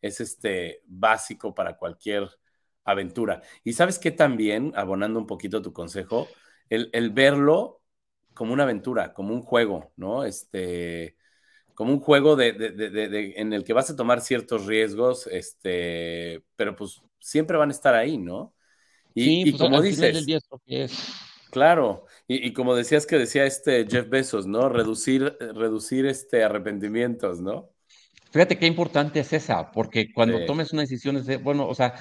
[0.00, 2.28] es este básico para cualquier
[2.84, 3.42] aventura.
[3.64, 6.28] Y sabes que también, abonando un poquito tu consejo,
[6.68, 7.82] el, el verlo
[8.36, 10.24] como una aventura, como un juego, ¿no?
[10.24, 11.16] Este,
[11.74, 16.44] como un juego de, de, de, en el que vas a tomar ciertos riesgos, este,
[16.54, 18.54] pero pues siempre van a estar ahí, ¿no?
[19.14, 20.92] Y, sí, y pues como dices, día es.
[21.50, 24.68] claro, y, y, como decías que decía este Jeff Bezos, ¿no?
[24.68, 27.70] Reducir, reducir este arrepentimientos, ¿no?
[28.30, 30.46] Fíjate qué importante es esa, porque cuando sí.
[30.46, 31.94] tomes una decisión es de, bueno, o sea,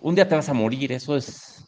[0.00, 1.63] un día te vas a morir, eso es,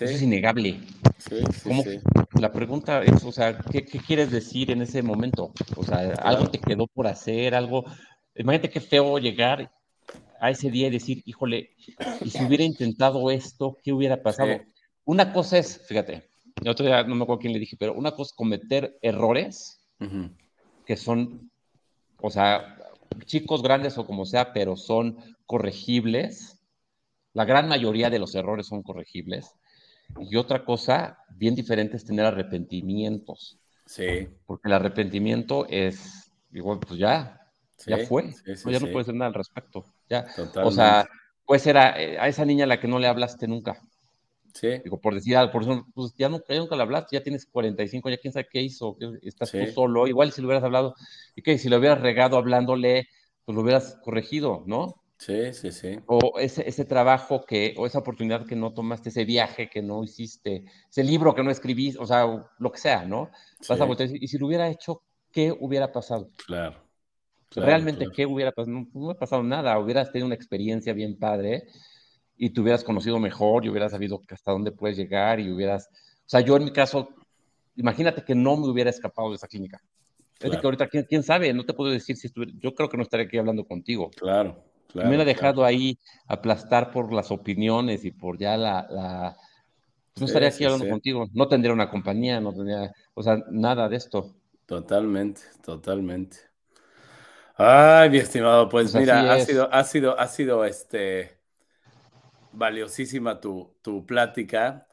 [0.00, 0.04] sí.
[0.04, 0.80] eso es innegable.
[1.18, 2.00] Sí, sí, ¿Cómo, sí.
[2.40, 5.52] La pregunta es, o sea, ¿qué, ¿qué, quieres decir en ese momento?
[5.76, 6.26] O sea, claro.
[6.26, 7.84] algo te quedó por hacer, algo...
[8.34, 9.70] Imagínate qué feo llegar
[10.40, 11.70] a ese día y decir, híjole,
[12.24, 14.60] y si hubiera intentado esto, ¿qué hubiera pasado?
[15.04, 16.30] Una cosa es, fíjate,
[16.62, 19.80] el otro día no me acuerdo quién le dije, pero una cosa es cometer errores
[20.00, 20.30] uh -huh.
[20.86, 21.50] que son,
[22.18, 22.76] o sea,
[23.24, 26.58] chicos, grandes o como sea, pero son corregibles.
[27.32, 29.54] La gran mayoría de los errores son corregibles.
[30.18, 33.58] Y otra cosa bien diferente es tener arrepentimientos.
[33.86, 34.28] Sí.
[34.46, 37.40] Porque el arrepentimiento es, igual, pues ya,
[37.76, 38.32] sí, ya fue.
[38.32, 39.84] Sí, sí, ya no puedes hacer nada al respecto.
[40.08, 40.26] Ya.
[40.26, 40.60] Totalmente.
[40.60, 41.08] O sea,
[41.44, 43.80] puede ser a, a, esa niña a la que no le hablaste nunca.
[44.54, 44.78] Sí.
[44.82, 47.46] Digo, por decir algo, por eso, pues ya, no, ya nunca le hablaste, ya tienes
[47.46, 50.06] 45, ya quién sabe qué hizo, estás tú solo.
[50.06, 50.94] Igual si le hubieras hablado,
[51.36, 53.08] y que si le hubieras regado hablándole,
[53.44, 54.99] pues lo hubieras corregido, ¿no?
[55.20, 55.98] Sí, sí, sí.
[56.06, 60.02] O ese, ese, trabajo que, o esa oportunidad que no tomaste, ese viaje que no
[60.02, 62.24] hiciste, ese libro que no escribiste, o sea,
[62.58, 63.30] lo que sea, ¿no?
[63.60, 63.66] Sí.
[63.68, 66.30] Vas a voltear y, y si lo hubiera hecho, ¿qué hubiera pasado?
[66.46, 66.82] Claro.
[67.50, 68.12] claro Realmente, claro.
[68.16, 68.72] ¿qué hubiera pasado?
[68.72, 71.66] No, no, hubiera pasado nada, hubieras tenido una experiencia bien padre
[72.38, 76.28] y te hubieras conocido mejor y hubieras sabido hasta dónde puedes llegar y hubieras, o
[76.28, 77.10] sea, yo en mi caso,
[77.76, 79.82] imagínate que no me hubiera escapado de esa clínica.
[80.38, 80.54] Claro.
[80.54, 81.52] Es que ahorita, ¿quién, ¿quién, sabe?
[81.52, 84.10] No te puedo decir si estuviera, yo creo que no estaría aquí hablando contigo.
[84.16, 84.64] Claro.
[84.92, 85.66] Claro, me hubiera dejado claro.
[85.66, 88.86] ahí aplastar por las opiniones y por ya la...
[88.90, 89.36] la...
[90.16, 90.90] no estaría aquí sí, hablando sí.
[90.90, 94.34] contigo, no tendría una compañía, no tendría, o sea, nada de esto.
[94.66, 96.38] Totalmente, totalmente.
[97.56, 101.40] Ay, mi estimado, pues, pues mira, ha sido, ha sido, ha sido este
[102.52, 104.86] valiosísima tu, tu plática.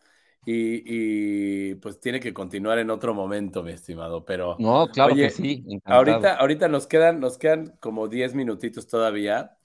[0.46, 4.24] Y, y, pues tiene que continuar en otro momento, mi estimado.
[4.24, 5.66] Pero no, claro oye, que sí.
[5.84, 9.57] Ahorita, ahorita nos quedan, nos quedan como 10 minutitos todavía.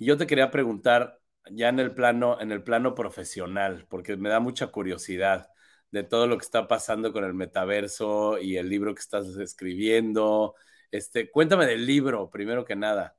[0.00, 1.20] Yo te quería preguntar
[1.50, 5.48] ya en el plano, en el plano profesional, porque me da mucha curiosidad
[5.90, 10.54] de todo lo que está pasando con el metaverso y el libro que estás escribiendo.
[10.90, 13.16] Este, cuéntame del libro, primero que nada.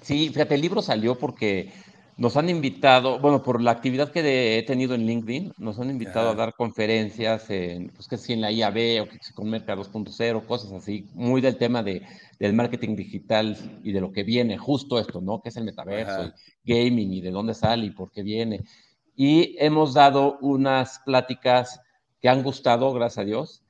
[0.00, 1.72] Sí, fíjate, el libro salió porque
[2.18, 6.30] nos han invitado, bueno, por la actividad que he tenido en LinkedIn, nos han invitado
[6.30, 6.32] Ajá.
[6.32, 10.44] a dar conferencias en, pues que si en la IAB o que con Merca 2.0,
[10.44, 12.02] cosas así, muy del tema de,
[12.40, 15.40] del marketing digital y de lo que viene, justo esto, ¿no?
[15.40, 16.32] Que es el metaverso,
[16.64, 18.64] y gaming y de dónde sale y por qué viene.
[19.14, 21.80] Y hemos dado unas pláticas
[22.20, 23.62] que han gustado, gracias a Dios,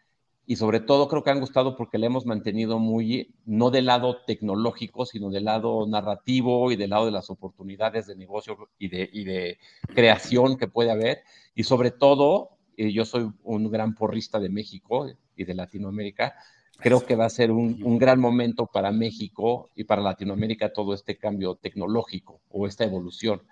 [0.48, 4.22] y sobre todo creo que han gustado porque le hemos mantenido muy, no del lado
[4.26, 9.10] tecnológico, sino del lado narrativo y del lado de las oportunidades de negocio y de,
[9.12, 9.58] y de
[9.94, 11.22] creación que puede haber,
[11.54, 16.34] y sobre todo, y yo soy un gran porrista de México y de Latinoamérica,
[16.78, 21.18] creo que va a ser un, gran momento para México y para Latinoamérica todo este
[21.18, 23.42] cambio tecnológico o esta evolución.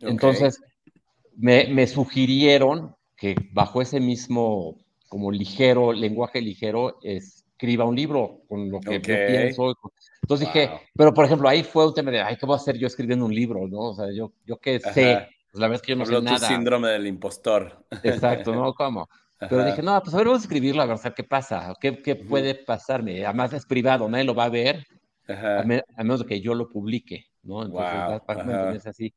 [0.00, 0.62] Entonces,
[1.36, 4.76] me, sugirieron que bajo ese mismo,
[5.08, 9.74] como ligero, lenguaje ligero, escriba un libro con lo que yo pienso.
[10.22, 12.76] Entonces dije, pero por ejemplo, ahí fue un tema de, ay, ¿qué voy a hacer
[12.76, 13.66] yo escribiendo un libro?
[13.66, 13.78] ¿no?
[13.78, 16.46] O sea, yo, yo qué sé, pues la verdad es que yo no sé nada.
[16.46, 17.86] síndrome del impostor.
[18.02, 18.74] Exacto, ¿no?
[18.74, 19.08] ¿Cómo?
[19.40, 22.16] Pero dije, no, pues a ver, vamos a escribirlo, a ver, qué pasa, qué, qué
[22.16, 23.24] puede pasarme.
[23.24, 24.84] Además es privado, nadie lo va a ver,
[25.28, 27.64] a, menos de que yo lo publique, ¿no?
[27.64, 28.70] Entonces, wow.
[28.74, 29.14] es así.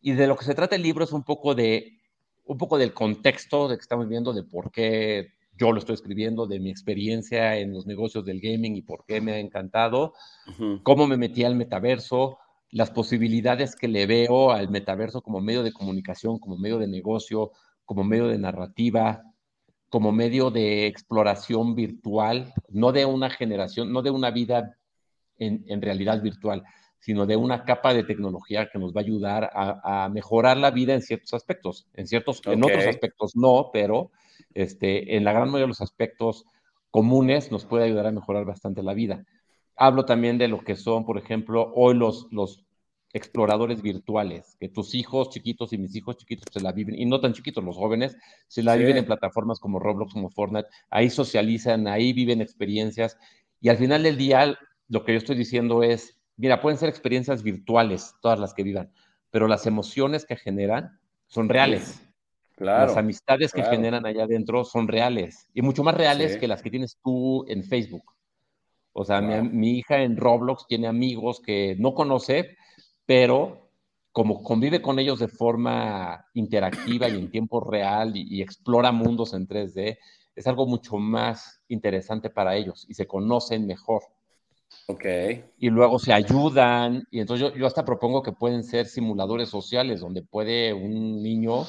[0.00, 1.97] Y de lo que se trata el libro es un poco de,
[2.48, 6.46] un poco del contexto de que estamos viendo, de por qué yo lo estoy escribiendo,
[6.46, 10.14] de mi experiencia en los negocios del gaming y por qué me ha encantado,
[10.82, 12.38] cómo me metí al metaverso,
[12.70, 17.52] las posibilidades que le veo al metaverso como medio de comunicación, como medio de negocio,
[17.84, 19.22] como medio de narrativa,
[19.90, 24.78] como medio de exploración virtual, no de una generación, no de una vida
[25.38, 26.64] en, en realidad virtual,
[27.00, 30.94] sino de una capa de tecnología que nos va a ayudar a, mejorar la vida
[30.94, 31.86] en ciertos aspectos.
[31.94, 34.10] En ciertos, en otros aspectos no, pero
[34.54, 36.44] este, en la gran mayoría de los aspectos
[36.90, 39.24] comunes nos puede ayudar a mejorar bastante la vida.
[39.76, 42.64] Hablo también de lo que son, por ejemplo, hoy los, los
[43.12, 47.20] exploradores virtuales, que tus hijos chiquitos y mis hijos chiquitos se la viven, y no
[47.20, 48.16] tan chiquitos, los jóvenes,
[48.48, 53.16] se la viven en plataformas como Roblox, como Fortnite, ahí socializan, ahí viven experiencias,
[53.60, 57.42] y al final del día, lo que yo estoy diciendo es, mira, pueden ser experiencias
[57.42, 58.90] virtuales, todas las que vivan,
[59.30, 62.02] pero las emociones que generan son reales.
[62.56, 66.60] Claro, las amistades que generan allá adentro son reales y mucho más reales que las
[66.60, 68.02] que tienes tú en Facebook.
[68.92, 72.56] O sea, mi, hija en Roblox tiene amigos que no conoce,
[73.06, 73.70] pero
[74.10, 79.46] como convive con ellos de forma interactiva y en tiempo real y, explora mundos en
[79.46, 79.98] 3D,
[80.34, 84.02] es algo mucho más interesante para ellos y se conocen mejor.
[84.86, 85.04] Ok.
[85.58, 90.00] Y luego se ayudan, y entonces yo, yo hasta propongo que pueden ser simuladores sociales,
[90.00, 91.66] donde puede un niño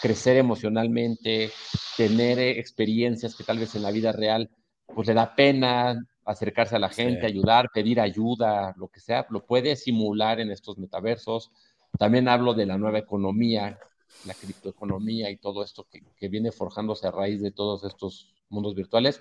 [0.00, 1.50] crecer emocionalmente,
[1.96, 4.50] tener experiencias que tal vez en la vida real
[4.94, 9.44] pues le da pena, acercarse a la gente, ayudar, pedir ayuda, lo que sea, lo
[9.44, 11.50] puede simular en estos metaversos.
[11.98, 13.78] También hablo de la nueva economía,
[14.26, 18.74] la criptoeconomía y todo esto que, que viene forjándose a raíz de todos estos mundos
[18.74, 19.20] virtuales.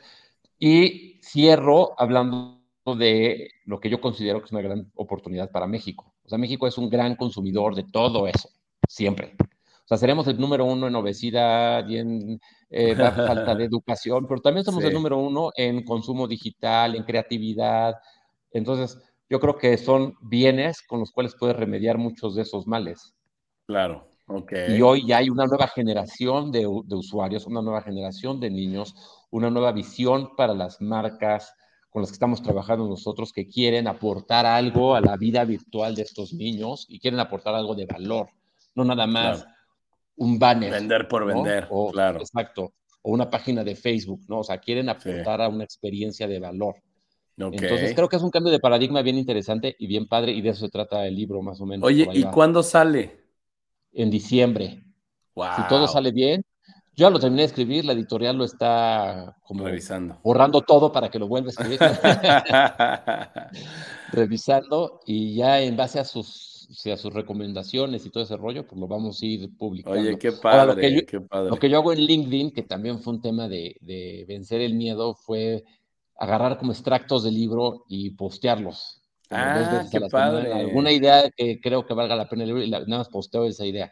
[0.60, 2.59] Y cierro hablando
[2.96, 6.14] de lo que yo considero que es una gran oportunidad para México.
[6.24, 8.50] O sea, México es un gran consumidor de todo eso,
[8.88, 9.36] siempre.
[9.40, 14.40] O sea, seremos el número uno en obesidad y en eh, falta de educación, pero
[14.40, 17.96] también somos el número uno en consumo digital, en creatividad.
[18.52, 23.16] Entonces, yo creo que son bienes con los cuales puedes remediar muchos de esos males.
[23.66, 24.54] Claro, ok.
[24.70, 28.96] Y hoy ya hay una nueva generación de, de usuarios, una nueva generación de niños,
[29.32, 31.54] una nueva visión para las marcas
[31.90, 36.04] con las que estamos trabajando nosotros que quieren aportar algo a la vida virtual de
[36.04, 38.30] estos niños y quieren aportar algo de valor,
[38.76, 39.46] no nada más
[40.16, 40.72] un banner.
[40.72, 42.20] Vender por vender, o, claro.
[42.20, 42.74] Exacto.
[43.02, 44.40] O una página de Facebook, ¿no?
[44.40, 46.76] O sea, quieren aportar a una experiencia de valor.
[47.38, 50.50] Entonces creo que es un cambio de paradigma bien interesante y bien padre y de
[50.50, 51.88] eso se trata el libro más o menos.
[51.88, 53.24] Oye, ¿y cuándo sale?
[53.94, 54.84] En diciembre.
[55.56, 56.44] Si todo sale bien,
[57.00, 60.20] yo ya lo terminé de escribir, la editorial lo está como revisando.
[60.22, 61.80] Borrando todo para que lo vuelva a escribir.
[64.12, 68.80] Revisando y ya en base a sus a sus recomendaciones y todo ese rollo, pues
[68.80, 70.00] lo vamos a ir publicando.
[70.00, 71.50] Oye, qué padre, lo que yo, qué padre.
[71.50, 74.76] Lo que yo hago en LinkedIn, que también fue un tema de, de vencer el
[74.76, 75.64] miedo, fue
[76.18, 79.02] agarrar como extractos del libro y postearlos.
[79.32, 80.54] Ah, qué padre.
[80.54, 83.66] Alguna idea que creo que valga la pena el libro y nada más posteo esa
[83.66, 83.92] idea.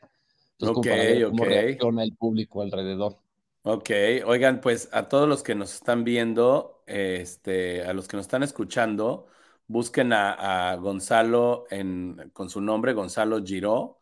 [0.59, 3.15] Entonces, okay, para ver cómo reacciona el público alrededor.
[3.63, 3.89] Ok,
[4.25, 8.43] oigan, pues a todos los que nos están viendo, este, a los que nos están
[8.43, 9.27] escuchando,
[9.69, 13.99] Busquen a, Gonzalo en, con su nombre, Gonzalo Giró.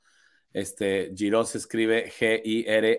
[0.54, 2.94] Este, Giró se escribe G-I-R-A-U-L-T.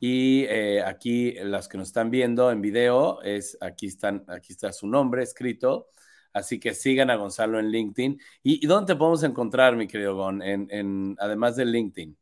[0.00, 4.72] Y eh, aquí, los que nos están viendo en video, es, aquí, están, aquí está
[4.72, 5.88] su nombre escrito.
[6.34, 8.20] Así que sigan a Gonzalo en LinkedIn.
[8.42, 12.16] ¿Y, dónde te podemos encontrar, mi querido Gon, en, en, además de LinkedIn?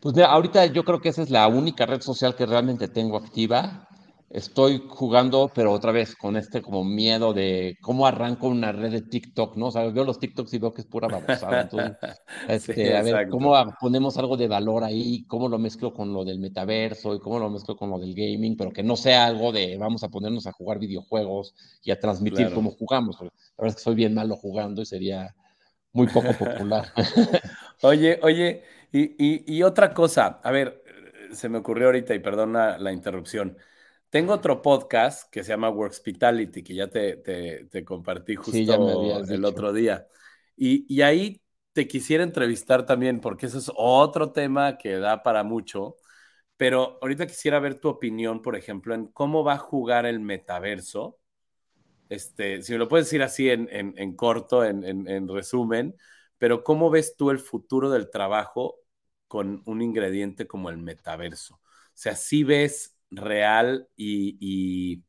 [0.00, 3.16] Pues mira, ahorita yo creo que esa es la única red social que realmente tengo
[3.16, 3.88] activa
[4.30, 9.02] estoy jugando, pero otra vez con este como miedo de cómo arranco una red de
[9.02, 9.66] TikTok, ¿no?
[9.66, 11.58] O sea, veo los TikToks y veo que es pura babosada.
[11.58, 11.98] Entonces,
[12.46, 15.24] este, a ver, ¿cómo ponemos algo de valor ahí?
[15.26, 18.56] ¿Cómo lo mezclo con lo del metaverso y cómo lo mezclo con lo del gaming?
[18.56, 22.52] Pero que no sea algo de vamos a ponernos a jugar videojuegos y a transmitir
[22.52, 23.20] cómo jugamos.
[23.20, 23.28] La
[23.58, 25.34] verdad es que soy bien malo jugando y sería
[25.92, 26.92] muy poco popular.
[27.82, 28.62] oye, oye,
[28.92, 30.82] y, y, y otra cosa, a ver,
[31.32, 33.56] se me ocurrió ahorita y perdona la interrupción.
[34.10, 38.58] Tengo otro podcast que se llama Workspitality, que ya te, te, compartí justo
[39.28, 40.06] el otro día.
[40.56, 41.40] Y, y, ahí
[41.72, 45.96] te quisiera entrevistar también, porque eso es otro tema que da para mucho.
[46.56, 51.20] Pero ahorita quisiera ver tu opinión, por ejemplo, en cómo va a jugar el metaverso.
[52.08, 55.96] Este, si me lo puedes decir así en, en, en corto, en, en, resumen,
[56.36, 58.80] pero ¿cómo ves tú el futuro del trabajo
[59.28, 61.54] con un ingrediente como el metaverso?
[61.54, 61.60] O
[61.94, 65.02] sea, si ves real y,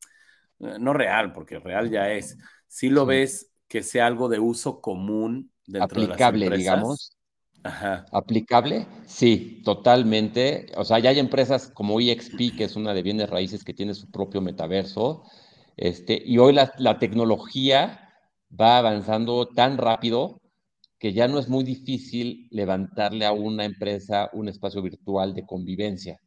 [0.60, 2.38] eh, no real, porque real ya es,
[2.68, 7.18] si lo ves que sea algo de uso común dentro aplicable, de las digamos.
[7.64, 8.06] Ajá.
[8.12, 10.72] Aplicable, sí, totalmente.
[10.76, 13.94] O sea, ya hay empresas como EXP, que es una de bienes raíces que tiene
[13.94, 15.24] su propio metaverso.
[15.78, 18.10] Este, y hoy la, la tecnología
[18.60, 20.42] va avanzando tan rápido
[21.02, 26.20] que ya no es muy difícil levantarle a una empresa un espacio virtual de convivencia.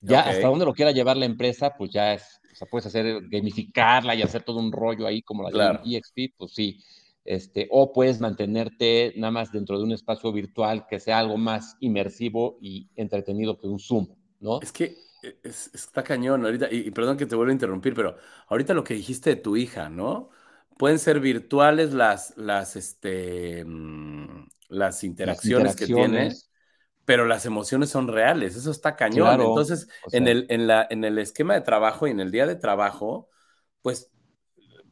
[0.00, 3.28] Ya hasta donde lo quiera llevar la empresa, pues ya es, o sea, puedes hacer,
[3.28, 5.80] gamificarla y hacer todo un rollo ahí como la claro.
[5.84, 6.80] de EXP, pues sí.
[7.24, 11.76] Este, o puedes mantenerte nada más dentro de un espacio virtual que sea algo más
[11.80, 14.08] inmersivo y entretenido que un Zoom,
[14.40, 14.60] ¿no?
[14.62, 18.16] Es que e, está cañón ahorita, y, perdón que te vuelva a interrumpir, pero
[18.48, 20.30] ahorita lo que dijiste de tu hija, ¿no?
[20.78, 26.30] Pueden ser virtuales las, las, este, mm, las interacciones, que tiene,
[27.08, 29.40] pero las emociones son reales, eso está cañón.
[29.40, 32.54] Entonces, en, el, en, la, en el esquema de trabajo y en el día de
[32.54, 33.30] trabajo,
[33.80, 34.12] pues,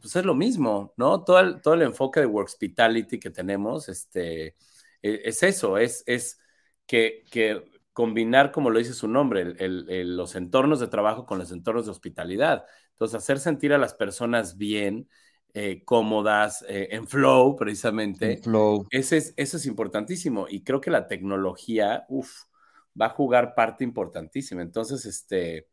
[0.00, 1.24] pues es lo mismo, ¿no?
[1.24, 4.56] Todo el, todo el enfoque de Workspitality que tenemos este,
[5.02, 6.40] e, es eso, es, es
[6.86, 7.62] que, que
[7.92, 11.90] combinar, como lo dice su nombre, el, los entornos de trabajo con los entornos de
[11.90, 12.64] hospitalidad.
[12.92, 15.06] Entonces, hacer sentir a las personas bien,
[15.58, 18.34] eh, cómodas, eh, en flow precisamente.
[18.34, 18.86] En flow.
[18.90, 22.42] Ese es, eso es importantísimo y creo que la tecnología, uff,
[23.00, 24.60] va a jugar parte importantísima.
[24.60, 25.66] Entonces, este,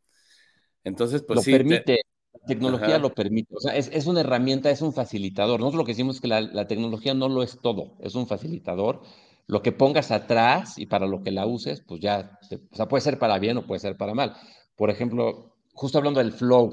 [0.86, 1.51] entonces, pues lo sí.
[1.51, 1.99] Permite.
[2.31, 5.59] La tecnología lo permite, o sea, es, es, una herramienta, es un facilitador.
[5.59, 8.25] Nosotros lo que decimos es que la, la, tecnología no lo es todo, es un
[8.25, 9.01] facilitador.
[9.47, 12.39] Lo que pongas atrás y para lo que la uses, pues ya,
[12.71, 14.34] o sea, puede ser para bien o puede ser para mal.
[14.77, 16.71] Por ejemplo, justo hablando del flow,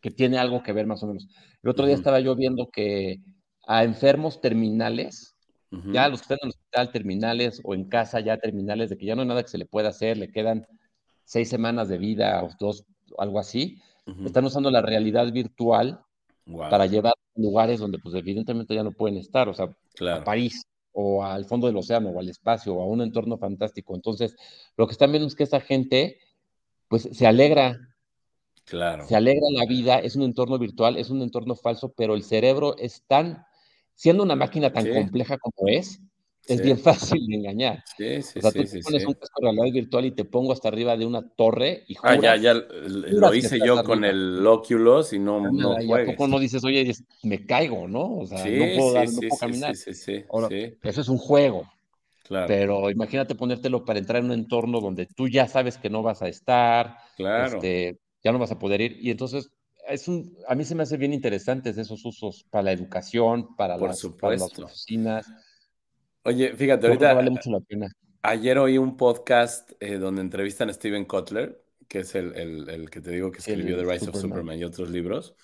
[0.00, 1.28] que tiene algo que ver más o menos.
[1.64, 3.20] El otro día estaba yo viendo que
[3.66, 5.34] a enfermos terminales,
[5.70, 9.06] ya los que están en el hospital terminales o en casa ya terminales, de que
[9.06, 10.66] ya no hay nada que se le pueda hacer, le quedan
[11.24, 12.84] seis semanas de vida o dos,
[13.16, 13.80] algo así,
[14.26, 16.00] están usando la realidad virtual
[16.68, 19.74] para llevar a lugares donde pues evidentemente ya no pueden estar, o sea,
[20.12, 23.94] a París o al fondo del océano o al espacio o a un entorno fantástico.
[23.94, 24.36] Entonces,
[24.76, 26.18] lo que están viendo es que esa gente
[26.88, 27.93] pues se alegra
[28.64, 29.06] Claro.
[29.06, 32.76] Se alegra la vida, es un entorno virtual, es un entorno falso, pero el cerebro
[32.78, 33.44] es tan,
[33.94, 36.00] siendo una máquina tan compleja como es,
[36.46, 36.78] es bien
[37.18, 37.84] fácil de engañar.
[37.96, 40.52] Sí, sí, o sea, tú te pones un casco de realidad virtual y te pongo
[40.52, 44.46] hasta arriba de una torre y juras, Ah, ya, ya lo hice yo con el
[44.46, 46.90] Oculus y no, no ¿Y a poco no dices, oye,
[47.22, 48.18] me caigo, no?
[48.18, 49.76] O sea, no puedo, dar, no puedo caminar.
[49.76, 51.70] Sí, sí, Ahora, Eso es un juego.
[52.24, 52.46] Claro.
[52.46, 56.22] Pero imagínate ponértelo para entrar en un entorno donde tú ya sabes que no vas
[56.22, 56.96] a estar.
[57.16, 57.56] Claro.
[57.56, 58.96] Este, ya no vas a poder ir.
[59.00, 59.50] Y entonces,
[59.86, 63.76] es un, a mí se me hace bien interesantes esos usos para la educación, para,
[63.76, 65.26] las, oficinas.
[66.22, 67.88] Oye, fíjate, ahorita vale mucho la pena.
[68.22, 73.02] Ayer oí un podcast eh, donde entrevistan a Steven Kotler, que es el, el, que
[73.02, 75.36] te digo que escribió The Rise of Superman y otros libros.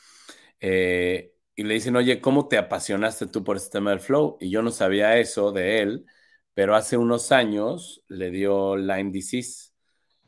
[0.59, 4.39] Eh, y le dicen, oye, ¿cómo te apasionaste tú por este tema del flow?
[4.41, 6.07] Y yo no sabía eso de él,
[6.55, 9.70] pero hace unos años le dio Lyme disease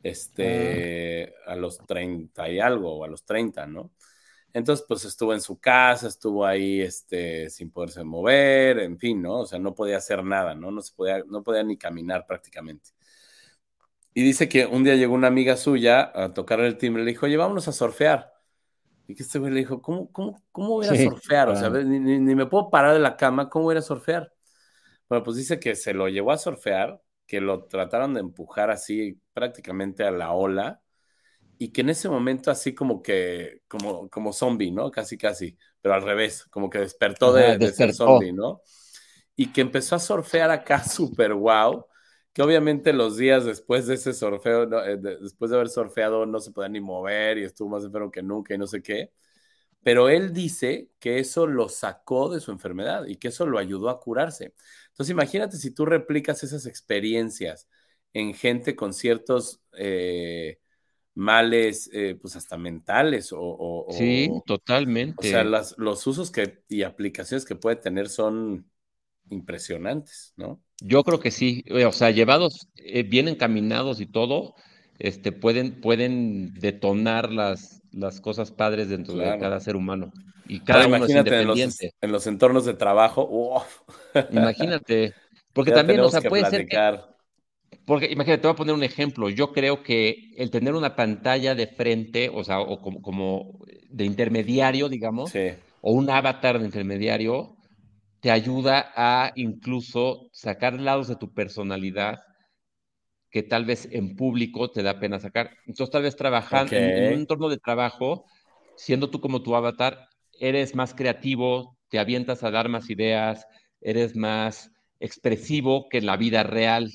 [0.03, 3.93] este, a los 30 y algo, o a los 30, ¿no?
[4.55, 9.41] Entonces, pues estuvo en su casa, estuvo ahí este, sin poderse mover, en fin, ¿no?
[9.41, 10.71] O sea, no podía hacer nada, ¿no?
[10.71, 12.91] No, se podía, no podía ni caminar prácticamente.
[14.15, 17.13] Y dice que un día llegó una amiga suya a tocarle el timbre y le
[17.13, 18.31] dijo, oye, vámonos a surfear.
[19.09, 21.49] Y que este güey le dijo, ¿cómo, cómo, cómo voy a surfear?
[21.49, 24.33] O sea, ni, ni, me puedo parar de la cama, ¿cómo voy a surfear?
[25.09, 29.19] Bueno, pues dice que se lo llevó a surfear que lo trataron de empujar así
[29.33, 30.83] prácticamente a la ola
[31.59, 34.91] y que en ese momento así como que, como, como zombie, ¿no?
[34.91, 38.63] Casi, casi, pero al revés, como que despertó de, ser zombie, ¿no?
[39.37, 41.87] Y que empezó a surfear acá súper wow,
[42.33, 46.51] que obviamente los días después de ese surfeo, eh, después de haber surfeado, no se
[46.51, 49.13] podía ni mover y estuvo más enfermo que nunca y no sé qué.
[49.85, 53.89] Pero él dice que eso lo sacó de su enfermedad y que eso lo ayudó
[53.89, 54.55] a curarse.
[54.93, 57.69] Entonces, imagínate si tú replicas esas experiencias
[58.13, 60.59] en gente con ciertos eh,
[61.15, 65.27] males, eh, pues hasta mentales o, Sí, totalmente.
[65.27, 68.71] O sea, los usos que, y aplicaciones que puede tener son
[69.31, 70.63] impresionantes, ¿no?
[70.81, 74.55] Yo creo que sí, o sea, llevados, eh, bien encaminados y todo,
[74.99, 80.13] este, pueden, pueden detonar las, las cosas padres dentro de cada ser humano.
[80.49, 81.95] Y cada uno es independiente.
[82.01, 83.65] En los, entornos de trabajo,
[84.31, 85.15] Imagínate.
[85.53, 86.67] Porque también, o sea, puede ser.
[87.85, 89.29] porque imagínate, te voy a poner un ejemplo.
[89.29, 93.59] Yo creo que el tener una pantalla de frente, o sea, o como, como
[93.91, 95.31] de intermediario, digamos,
[95.83, 97.55] o un avatar de intermediario,
[98.21, 102.21] te ayuda a incluso sacar lados de tu personalidad
[103.33, 105.51] que tal vez en público te da pena sacar.
[105.67, 108.27] Entonces, tal vez trabajando en, un entorno de trabajo,
[108.77, 110.07] siendo tú como tu avatar,
[110.39, 113.47] eres más creativo, te avientas a dar más ideas,
[113.81, 114.71] eres más
[115.01, 116.91] expresivo que en la vida real.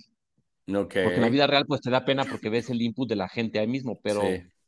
[0.65, 3.29] Porque en la vida real, pues te da pena porque ves el input de la
[3.29, 4.21] gente ahí mismo, pero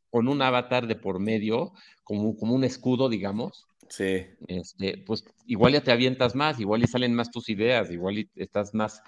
[0.09, 1.71] con un avatar de por medio,
[2.03, 3.67] como, como un escudo, digamos.
[3.89, 4.25] Sí.
[4.47, 8.29] Este, pues igual ya te avientas más, igual y salen más tus ideas, igual y
[8.35, 9.03] estás más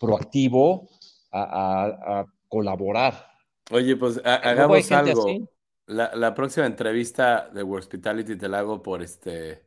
[0.00, 0.88] proactivo
[1.32, 3.30] a, colaborar.
[3.70, 5.48] Oye, pues hagamos algo.
[5.86, 9.66] La, próxima entrevista de Hospitality te la hago por este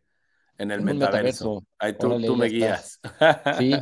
[0.58, 1.66] en el metaverso.
[1.80, 3.00] Ahí tú, me guías.
[3.58, 3.74] Sí,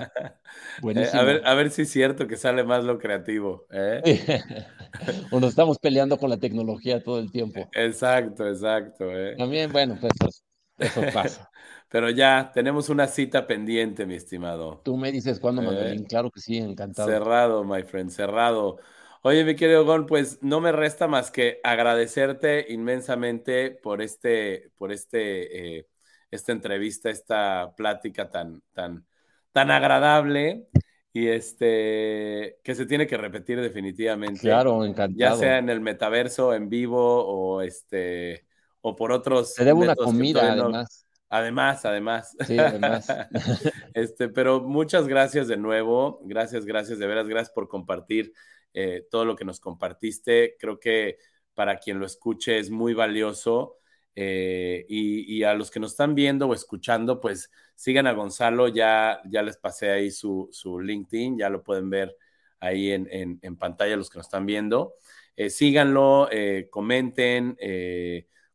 [0.81, 1.21] buenísimo.
[1.21, 3.67] a, ver, a ver si es cierto que sale más lo creativo.
[3.71, 4.01] ¿eh?
[5.31, 7.69] o nos estamos peleando con la tecnología todo el tiempo.
[7.73, 9.11] Exacto, exacto.
[9.11, 9.35] ¿eh?
[9.37, 10.43] También, bueno, pues
[10.81, 11.51] eso, pasa.
[11.89, 14.81] Pero ya, tenemos una cita pendiente, mi estimado.
[14.83, 16.05] Tú me dices cuándo, ¿Eh?
[16.07, 17.09] Claro que sí, encantado.
[17.09, 18.77] Cerrado, my friend, cerrado.
[19.23, 24.91] Oye, mi querido Gon, pues no me resta más que agradecerte inmensamente por este, por
[24.91, 25.87] este, eh,
[26.31, 29.05] esta entrevista, esta plática tan, tan,
[29.51, 30.67] tan agradable
[31.13, 34.39] y este que se tiene que repetir definitivamente.
[34.39, 35.19] Claro, encantado.
[35.19, 38.45] Ya sea en el metaverso, en vivo o este
[38.81, 39.53] o por otros.
[39.53, 41.05] Te debo una comida, además.
[41.33, 42.35] Además, además.
[42.45, 43.07] Sí, además.
[43.93, 46.19] este, pero muchas gracias de nuevo.
[46.25, 48.33] Gracias, gracias, de veras, gracias por compartir
[48.73, 50.57] eh, todo lo que nos compartiste.
[50.59, 51.19] Creo que
[51.53, 53.77] para quien lo escuche es muy valioso.
[54.13, 58.67] Eh, y, a los que nos están viendo o escuchando, pues sigan a Gonzalo.
[58.67, 62.13] Ya, ya les pasé ahí su, su LinkedIn, ya lo pueden ver
[62.59, 64.95] ahí en, en, pantalla los que nos están viendo.
[65.37, 66.27] Eh, síganlo,
[66.69, 67.55] comenten,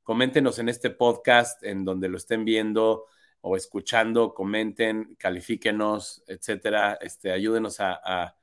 [0.06, 3.04] coméntenos en este podcast, en donde lo estén viendo
[3.42, 6.96] o escuchando, comenten, califíquenos, etcétera.
[7.02, 8.34] Este, ayúdenos a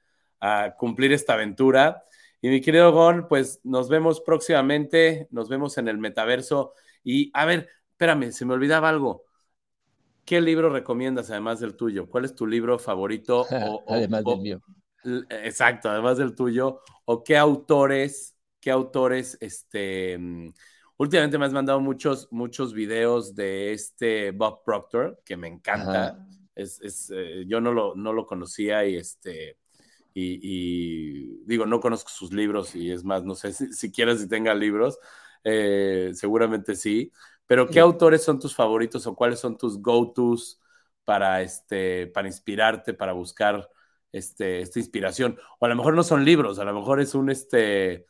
[0.44, 2.04] a cumplir esta aventura.
[2.42, 6.74] Y mi querido Gon, pues nos vemos próximamente, nos vemos en el metaverso.
[7.02, 9.24] Y a ver, espérame, se me olvidaba algo.
[10.26, 12.10] ¿Qué libro recomiendas además del tuyo?
[12.10, 13.48] ¿Cuál es tu libro favorito?
[13.88, 14.62] además del mío.
[15.30, 16.82] Exacto, además del tuyo.
[17.06, 20.20] ¿O qué autores, qué autores, este,
[20.98, 26.26] últimamente me has mandado muchos, muchos videos de este Bob Proctor, que me encanta.
[26.56, 29.58] Es, eh, yo no lo, no lo conocía y este,
[30.14, 34.30] y, digo, no conozco sus libros y es más, no sé si, si quieres si
[34.30, 35.00] tenga libros,
[35.44, 37.12] eh, seguramente sí,
[37.48, 40.62] pero ¿qué autores son tus favoritos o cuáles son tus go-tos
[41.04, 43.70] para, este, para inspirarte, para buscar
[44.12, 45.38] este, esta inspiración?
[45.60, 48.06] O a lo mejor no son libros, a lo mejor es un este,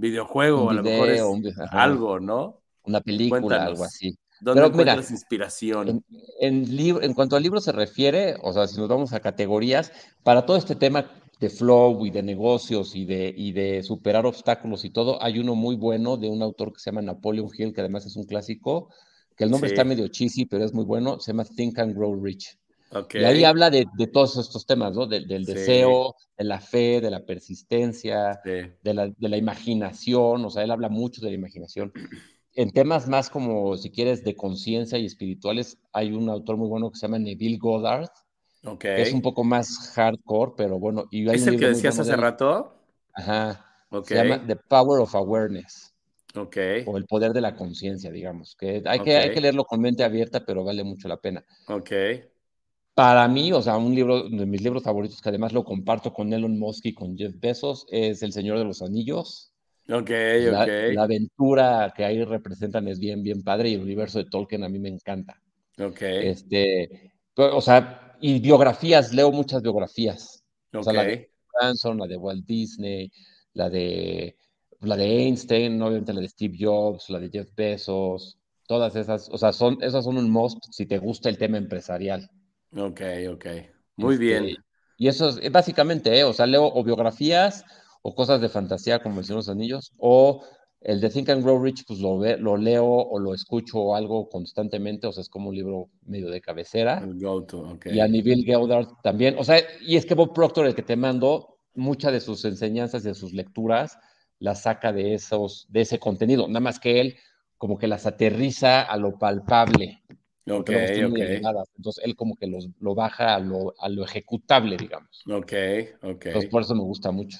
[0.00, 1.22] videojuego, a lo mejor es
[1.70, 2.60] algo, ¿no?
[2.84, 4.16] Una película, algo así.
[4.40, 6.02] ¿Dónde encuentras inspiración?
[6.40, 9.92] En, en, en, cuanto al libro se refiere, o sea, si nos vamos a categorías,
[10.22, 14.84] para todo este tema de flow y de negocios y de, y de superar obstáculos
[14.84, 15.22] y todo.
[15.22, 18.16] Hay uno muy bueno de un autor que se llama Napoleon Hill, que además es
[18.16, 18.90] un clásico,
[19.36, 21.18] que el nombre está medio cheesy, pero es muy bueno.
[21.18, 22.59] Se llama Think and Grow Rich.
[23.14, 25.06] Y ahí habla de, de, todos estos temas, ¿no?
[25.06, 30.44] del deseo, de la fe, de la persistencia, de, la, de la imaginación.
[30.44, 31.92] O sea, él habla mucho de la imaginación.
[32.54, 36.90] En temas más como, si quieres, de conciencia y espirituales, hay un autor muy bueno
[36.90, 38.08] que se llama Neville Goddard,
[38.82, 41.06] es un poco más hardcore, pero bueno.
[41.10, 42.74] Y ¿Es el que decías hace rato?
[43.12, 43.66] Ajá.
[44.04, 45.94] Se llama The Power of Awareness.
[46.36, 46.56] Ok.
[46.86, 48.54] O el poder de la conciencia, digamos.
[48.54, 51.44] Que hay, que hay que leerlo con mente abierta, pero vale mucho la pena.
[51.68, 51.90] Ok.
[52.94, 56.32] Para mí, o sea, un libro de mis libros favoritos, que además lo comparto con
[56.32, 59.52] Elon Musk y con Jeff Bezos, es El Señor de los Anillos.
[59.88, 60.68] Ok, la, ok.
[60.92, 64.68] La aventura que ahí representan es bien, bien padre y el universo de Tolkien a
[64.68, 65.40] mí me encanta.
[65.78, 66.02] Ok.
[66.02, 70.44] Este, o sea, y biografías, leo muchas biografías.
[70.72, 73.10] O sea, la de Branson, la de Walt Disney,
[73.54, 74.36] la de,
[74.80, 79.38] la de Einstein, obviamente la de Steve Jobs, la de Jeff Bezos, todas esas, o
[79.38, 82.30] sea, son, esas son un must si te gusta el tema empresarial.
[82.76, 83.00] Ok,
[83.32, 83.46] ok.
[83.96, 84.56] Muy este, bien.
[84.96, 86.24] Y eso es básicamente, ¿eh?
[86.24, 87.64] o sea, leo o biografías
[88.02, 90.42] o cosas de fantasía como de los Anillos, o
[90.80, 95.06] el de Think and Grow Rich, pues lo, lo leo o lo escucho algo constantemente,
[95.06, 97.06] o sea, es como un libro medio de cabecera.
[97.84, 100.96] Y a nivel Goddard también, o sea, y es que Bob Proctor, el que te
[100.96, 103.98] mando, muchas de sus enseñanzas y de sus lecturas
[104.38, 107.16] las saca de, esos, de ese contenido, nada más que él
[107.58, 110.02] como que las aterriza a lo palpable.
[110.46, 110.70] Ok,
[111.06, 111.18] ok.
[111.76, 112.46] Entonces él como que
[112.80, 115.22] lo baja a lo, a lo, ejecutable, digamos.
[115.26, 115.52] Ok,
[116.02, 116.26] ok.
[116.26, 117.38] Entonces por eso me gusta mucho.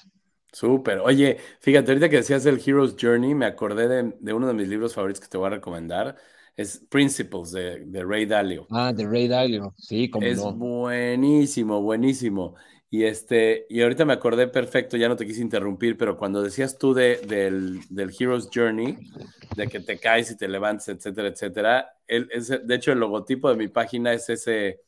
[0.53, 0.99] Súper.
[0.99, 4.67] Oye, fíjate, ahorita que decías el Hero's Journey, me acordé de, de, uno de mis
[4.67, 6.17] libros favoritos que te voy a recomendar.
[6.57, 8.67] Es Principles de, de Ray Dalio.
[8.69, 12.55] Ah, de Ray Dalio, sí, como Es buenísimo, buenísimo.
[12.93, 16.77] Y, este, y ahorita me acordé perfecto, ya no te quise interrumpir, pero cuando decías
[16.77, 18.97] tú de, del, del Hero's Journey,
[19.55, 23.55] de que te caes y te levantas, etcétera, etcétera, el, de hecho el logotipo de
[23.55, 24.81] mi página es ese,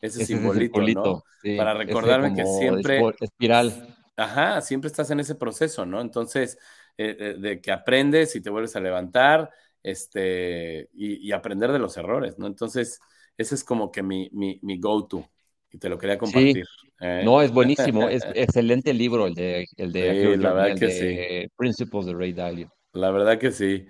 [0.00, 1.56] ese, simbolito, ¿no?
[1.56, 3.00] Para recordarme que siempre...
[3.20, 3.94] Espiral.
[4.16, 6.00] Ajá, siempre estás en ese proceso, ¿no?
[6.00, 6.58] Entonces,
[6.98, 9.48] eh, eh, de que aprendes y te vuelves a levantar,
[9.80, 12.48] este, y, aprender de los errores, ¿no?
[12.48, 12.98] Entonces,
[13.38, 15.30] ese es como que mi, mi, mi go-to
[15.74, 16.64] y te lo quería compartir.
[17.00, 17.22] ¿eh?
[17.24, 21.48] No, es buenísimo, es excelente libro el de, el de, la verdad que sí.
[21.56, 22.72] Principles de Ray Dalio.
[22.92, 23.84] La verdad que sí.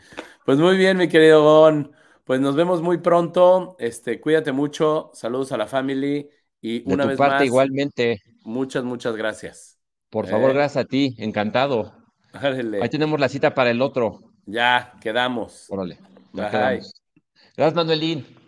[0.47, 1.93] Pues muy bien, mi querido Gon.
[2.25, 3.77] Pues nos vemos muy pronto.
[3.79, 5.11] Este, cuídate mucho.
[5.13, 6.27] Saludos a la family.
[6.63, 7.45] Y una vez parte, más.
[7.45, 8.23] igualmente.
[8.45, 9.79] Muchas, muchas gracias.
[10.09, 10.55] Por favor, ¿Eh?
[10.55, 11.15] gracias a ti.
[11.19, 11.93] Encantado.
[12.33, 14.21] Ahí tenemos la cita para el otro.
[14.47, 15.67] Ya, quedamos.
[15.69, 15.99] Órale.
[16.33, 18.44] Gracias, Manuelín.